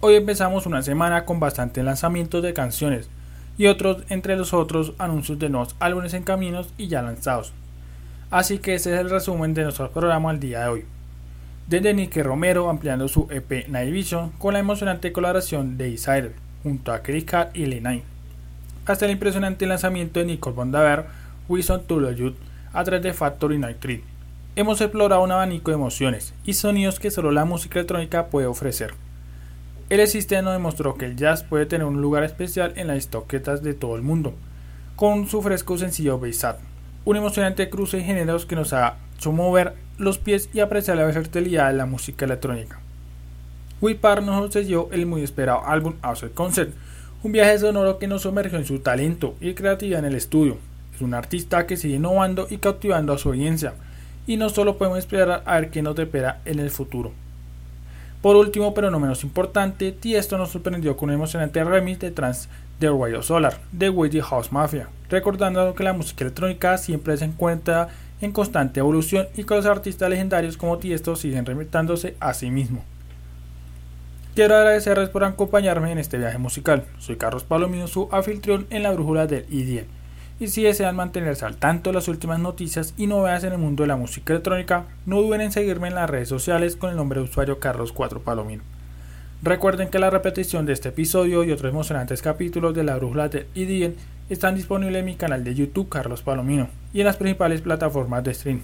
Hoy 0.00 0.16
empezamos 0.16 0.66
una 0.66 0.82
semana 0.82 1.24
con 1.24 1.40
bastantes 1.40 1.82
lanzamientos 1.82 2.42
de 2.42 2.52
canciones 2.52 3.08
y 3.56 3.66
otros 3.68 4.02
entre 4.10 4.36
los 4.36 4.52
otros 4.52 4.92
anuncios 4.98 5.38
de 5.38 5.48
nuevos 5.48 5.74
álbumes 5.80 6.12
en 6.12 6.24
caminos 6.24 6.74
y 6.76 6.88
ya 6.88 7.00
lanzados. 7.00 7.54
Así 8.30 8.58
que 8.58 8.74
ese 8.74 8.92
es 8.92 9.00
el 9.00 9.08
resumen 9.08 9.54
de 9.54 9.62
nuestro 9.62 9.90
programa 9.90 10.28
al 10.28 10.40
día 10.40 10.64
de 10.64 10.68
hoy. 10.68 10.84
Desde 11.68 11.94
Nicky 11.94 12.20
Romero 12.20 12.68
ampliando 12.68 13.08
su 13.08 13.28
EP 13.30 13.66
Night 13.68 13.90
Vision 13.90 14.32
con 14.32 14.52
la 14.52 14.60
emocionante 14.60 15.10
colaboración 15.10 15.78
de 15.78 15.88
Isider 15.88 16.49
junto 16.62 16.92
a 16.92 17.02
Chris 17.02 17.24
Cat 17.24 17.56
y 17.56 17.66
Lenine, 17.66 18.02
hasta 18.86 19.04
el 19.06 19.12
impresionante 19.12 19.66
lanzamiento 19.66 20.20
de 20.20 20.26
Nicole 20.26 20.56
Bondaver 20.56 21.06
Wilson 21.48 21.82
Youth 22.16 22.36
a 22.72 22.84
través 22.84 23.02
de 23.02 23.12
Factory 23.12 23.58
Night 23.58 23.78
Trip. 23.80 24.04
Hemos 24.56 24.80
explorado 24.80 25.22
un 25.22 25.32
abanico 25.32 25.70
de 25.70 25.76
emociones 25.76 26.34
y 26.44 26.54
sonidos 26.54 26.98
que 26.98 27.10
solo 27.10 27.30
la 27.30 27.44
música 27.44 27.78
electrónica 27.78 28.26
puede 28.26 28.46
ofrecer. 28.46 28.94
El 29.88 30.06
sistema 30.06 30.52
demostró 30.52 30.94
que 30.94 31.06
el 31.06 31.16
jazz 31.16 31.42
puede 31.42 31.66
tener 31.66 31.86
un 31.86 32.00
lugar 32.00 32.22
especial 32.22 32.72
en 32.76 32.88
las 32.88 32.98
estoquetas 32.98 33.62
de 33.62 33.74
todo 33.74 33.96
el 33.96 34.02
mundo, 34.02 34.34
con 34.96 35.26
su 35.28 35.42
fresco 35.42 35.78
sencillo 35.78 36.18
Baysat, 36.18 36.58
un 37.04 37.16
emocionante 37.16 37.70
cruce 37.70 37.96
de 37.96 38.04
géneros 38.04 38.46
que 38.46 38.54
nos 38.54 38.72
ha 38.72 38.96
hecho 39.16 39.32
mover 39.32 39.74
los 39.98 40.18
pies 40.18 40.48
y 40.52 40.60
apreciar 40.60 40.96
la 40.96 41.04
versatilidad 41.04 41.70
de 41.70 41.76
la 41.76 41.86
música 41.86 42.24
electrónica. 42.24 42.80
Wipar 43.80 44.22
nos 44.22 44.44
ofreció 44.44 44.88
el 44.92 45.06
muy 45.06 45.22
esperado 45.22 45.64
álbum 45.64 45.94
Outside 46.02 46.32
Concert, 46.32 46.70
un 47.22 47.32
viaje 47.32 47.58
sonoro 47.58 47.98
que 47.98 48.06
nos 48.06 48.22
sumergió 48.22 48.58
en 48.58 48.66
su 48.66 48.80
talento 48.80 49.34
y 49.40 49.54
creatividad 49.54 50.00
en 50.00 50.04
el 50.06 50.16
estudio, 50.16 50.58
un 51.00 51.14
artista 51.14 51.66
que 51.66 51.78
sigue 51.78 51.96
innovando 51.96 52.46
y 52.50 52.58
cautivando 52.58 53.14
a 53.14 53.18
su 53.18 53.30
audiencia, 53.30 53.72
y 54.26 54.36
no 54.36 54.50
solo 54.50 54.76
podemos 54.76 54.98
esperar 54.98 55.42
a 55.46 55.54
ver 55.54 55.70
qué 55.70 55.80
nos 55.80 55.98
espera 55.98 56.40
en 56.44 56.58
el 56.58 56.70
futuro. 56.70 57.12
Por 58.20 58.36
último, 58.36 58.74
pero 58.74 58.90
no 58.90 59.00
menos 59.00 59.24
importante, 59.24 59.92
Tiesto 59.92 60.36
nos 60.36 60.50
sorprendió 60.50 60.94
con 60.94 61.08
un 61.08 61.14
emocionante 61.14 61.64
remix 61.64 62.00
de 62.00 62.10
trans 62.10 62.50
de 62.78 62.90
Rayo 62.90 63.22
Solar, 63.22 63.60
de 63.72 63.88
Wady 63.88 64.20
House 64.20 64.52
Mafia, 64.52 64.88
recordando 65.08 65.74
que 65.74 65.84
la 65.84 65.94
música 65.94 66.24
electrónica 66.24 66.76
siempre 66.76 67.16
se 67.16 67.24
encuentra 67.24 67.88
en 68.20 68.32
constante 68.32 68.80
evolución 68.80 69.26
y 69.38 69.44
que 69.44 69.54
los 69.54 69.64
artistas 69.64 70.10
legendarios 70.10 70.58
como 70.58 70.76
Tiesto 70.76 71.16
siguen 71.16 71.46
reinventándose 71.46 72.14
a 72.20 72.34
sí 72.34 72.50
mismos. 72.50 72.82
Quiero 74.34 74.56
agradecerles 74.56 75.08
por 75.08 75.24
acompañarme 75.24 75.90
en 75.90 75.98
este 75.98 76.16
viaje 76.16 76.38
musical. 76.38 76.84
Soy 76.98 77.16
Carlos 77.16 77.42
Palomino, 77.42 77.88
su 77.88 78.08
anfitrión 78.12 78.66
en 78.70 78.84
la 78.84 78.92
brújula 78.92 79.26
del 79.26 79.44
IDM 79.50 79.86
y 80.38 80.46
si 80.46 80.62
desean 80.62 80.94
mantenerse 80.94 81.44
al 81.44 81.56
tanto 81.56 81.90
de 81.90 81.94
las 81.94 82.06
últimas 82.06 82.38
noticias 82.38 82.94
y 82.96 83.08
novedades 83.08 83.42
en 83.42 83.52
el 83.52 83.58
mundo 83.58 83.82
de 83.82 83.88
la 83.88 83.96
música 83.96 84.32
electrónica, 84.32 84.86
no 85.04 85.20
duden 85.20 85.40
en 85.40 85.52
seguirme 85.52 85.88
en 85.88 85.96
las 85.96 86.08
redes 86.08 86.28
sociales 86.28 86.76
con 86.76 86.90
el 86.90 86.96
nombre 86.96 87.18
de 87.18 87.24
usuario 87.24 87.58
Carlos 87.58 87.92
4 87.92 88.22
Palomino. 88.22 88.62
Recuerden 89.42 89.88
que 89.88 89.98
la 89.98 90.10
repetición 90.10 90.64
de 90.64 90.74
este 90.74 90.90
episodio 90.90 91.42
y 91.42 91.50
otros 91.50 91.72
emocionantes 91.72 92.22
capítulos 92.22 92.72
de 92.72 92.84
la 92.84 92.96
brújula 92.96 93.28
de 93.28 93.48
IDN 93.54 93.96
están 94.30 94.54
disponibles 94.54 95.00
en 95.00 95.06
mi 95.06 95.16
canal 95.16 95.42
de 95.42 95.56
YouTube 95.56 95.88
Carlos 95.88 96.22
Palomino 96.22 96.68
y 96.94 97.00
en 97.00 97.06
las 97.06 97.16
principales 97.16 97.62
plataformas 97.62 98.22
de 98.22 98.32
stream. 98.32 98.62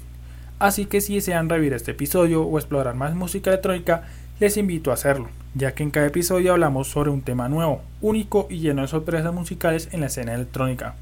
Así 0.59 0.87
que 0.87 1.03
si 1.03 1.17
desean 1.17 1.51
revivir 1.51 1.75
este 1.75 1.91
episodio 1.91 2.43
o 2.43 2.59
explorar 2.59 2.95
más 2.95 3.14
música 3.14 3.51
electrónica, 3.51 4.05
les 4.39 4.59
invito 4.59 4.91
a 4.91 4.95
hacerlo, 4.95 5.30
ya 5.55 5.72
que 5.72 5.82
en 5.82 5.91
cada 5.91 6.07
episodio 6.07 6.53
hablamos 6.53 6.89
sobre 6.89 7.11
un 7.11 7.22
tema 7.22 7.49
nuevo, 7.49 7.80
único 8.03 8.47
y 8.51 8.59
lleno 8.59 8.82
de 8.82 8.89
sorpresas 8.89 9.32
musicales 9.32 9.89
en 9.93 10.01
la 10.01 10.07
escena 10.07 10.34
electrónica. 10.34 10.95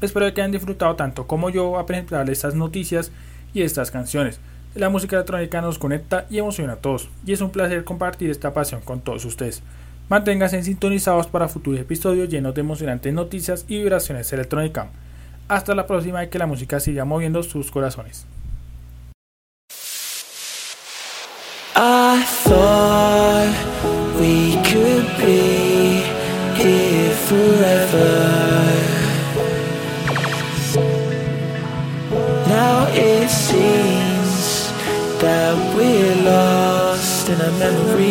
Espero 0.00 0.32
que 0.32 0.40
hayan 0.40 0.52
disfrutado 0.52 0.94
tanto 0.94 1.26
como 1.26 1.50
yo 1.50 1.78
a 1.78 1.86
presentarles 1.86 2.38
estas 2.38 2.54
noticias 2.54 3.10
y 3.52 3.62
estas 3.62 3.90
canciones. 3.90 4.38
La 4.76 4.88
música 4.88 5.16
electrónica 5.16 5.60
nos 5.60 5.80
conecta 5.80 6.26
y 6.30 6.38
emociona 6.38 6.74
a 6.74 6.76
todos, 6.76 7.08
y 7.26 7.32
es 7.32 7.40
un 7.40 7.50
placer 7.50 7.82
compartir 7.82 8.30
esta 8.30 8.54
pasión 8.54 8.82
con 8.82 9.00
todos 9.00 9.24
ustedes. 9.24 9.64
Manténganse 10.08 10.62
sintonizados 10.62 11.26
para 11.26 11.48
futuros 11.48 11.80
episodios 11.80 12.28
llenos 12.28 12.54
de 12.54 12.60
emocionantes 12.60 13.12
noticias 13.12 13.64
y 13.66 13.78
vibraciones 13.78 14.32
electrónicas. 14.32 14.86
Hasta 15.48 15.74
la 15.74 15.88
próxima 15.88 16.22
y 16.22 16.28
que 16.28 16.38
la 16.38 16.46
música 16.46 16.78
siga 16.78 17.04
moviendo 17.04 17.42
sus 17.42 17.72
corazones. 17.72 18.26
It 32.92 33.30
seems 33.30 34.72
that 35.20 35.54
we're 35.76 36.16
lost 36.24 37.28
in 37.28 37.40
a 37.40 37.52
memory. 37.52 38.10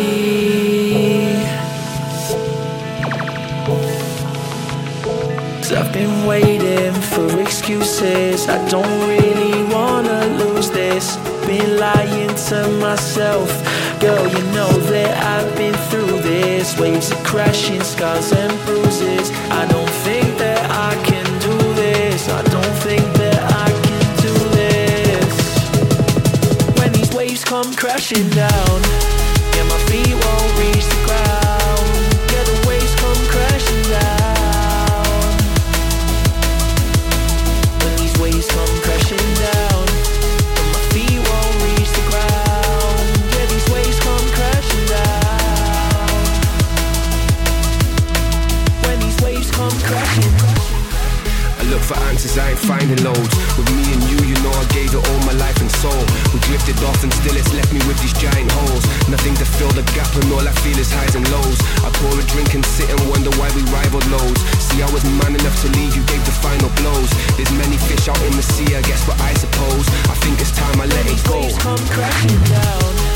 Cause 5.58 5.72
I've 5.72 5.92
been 5.92 6.26
waiting 6.26 6.94
for 7.12 7.40
excuses. 7.40 8.48
I 8.48 8.58
don't 8.68 9.08
really 9.08 9.64
wanna 9.74 10.26
lose 10.38 10.70
this. 10.70 11.16
Been 11.46 11.78
lying 11.78 12.34
to 12.48 12.68
myself. 12.80 13.79
Girl, 14.00 14.26
you 14.26 14.42
know 14.54 14.72
that 14.88 15.12
I've 15.22 15.54
been 15.58 15.74
through 15.90 16.22
this. 16.22 16.78
Waves 16.78 17.10
of 17.10 17.18
crashing, 17.22 17.82
scars 17.82 18.32
and 18.32 18.50
bruises. 18.64 19.30
I 19.50 19.66
don't 19.66 19.90
think 20.06 20.38
that 20.38 20.70
I 20.70 20.94
can 21.04 21.26
do 21.38 21.58
this. 21.74 22.26
I 22.30 22.42
don't 22.44 22.76
think 22.78 23.02
that 23.18 23.42
I 23.52 23.68
can 23.86 24.16
do 24.26 24.32
this. 24.56 25.34
When 26.78 26.92
these 26.92 27.12
waves 27.12 27.44
come 27.44 27.74
crashing 27.74 28.30
down. 28.30 29.19
Answers, 52.20 52.36
I 52.36 52.50
ain't 52.52 52.60
finding 52.60 53.00
loads. 53.00 53.32
With 53.56 53.70
me 53.72 53.96
and 53.96 54.02
you, 54.12 54.18
you 54.28 54.36
know 54.44 54.52
I 54.52 54.66
gave 54.76 54.92
it 54.92 55.00
all 55.00 55.20
my 55.24 55.32
life 55.40 55.56
and 55.56 55.72
soul. 55.80 56.04
We 56.36 56.38
drifted 56.44 56.76
off 56.84 57.00
and 57.02 57.08
still 57.16 57.32
it's 57.32 57.48
left 57.56 57.72
me 57.72 57.80
with 57.88 57.96
these 58.04 58.12
giant 58.12 58.52
holes. 58.60 58.84
Nothing 59.08 59.32
to 59.40 59.46
fill 59.56 59.72
the 59.72 59.80
gap 59.96 60.12
and 60.20 60.28
all 60.28 60.44
I 60.44 60.52
feel 60.60 60.76
is 60.76 60.92
highs 60.92 61.16
and 61.16 61.24
lows. 61.32 61.56
I 61.80 61.88
pour 61.96 62.12
a 62.12 62.24
drink 62.28 62.52
and 62.52 62.64
sit 62.64 62.92
and 62.92 63.00
wonder 63.08 63.32
why 63.40 63.48
we 63.56 63.64
rivaled 63.72 64.04
loads. 64.12 64.40
See, 64.60 64.82
I 64.84 64.88
was 64.92 65.04
man 65.16 65.32
enough 65.32 65.56
to 65.64 65.68
leave, 65.80 65.96
you 65.96 66.04
gave 66.12 66.20
the 66.28 66.36
final 66.44 66.68
blows. 66.84 67.10
There's 67.40 67.52
many 67.56 67.80
fish 67.88 68.04
out 68.08 68.20
in 68.28 68.36
the 68.36 68.44
sea, 68.44 68.68
I 68.76 68.82
guess, 68.84 69.00
but 69.08 69.16
I 69.20 69.32
suppose 69.40 69.88
I 70.12 70.16
think 70.20 70.40
it's 70.44 70.52
time 70.52 70.76
I 70.76 70.86
let 70.92 71.06
it 71.08 71.20
go. 71.24 71.40
come 71.64 71.80
crashing 71.88 72.42
down. 72.52 73.09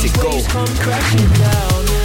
Let 0.00 0.14
it 0.14 1.88
go. 1.88 1.97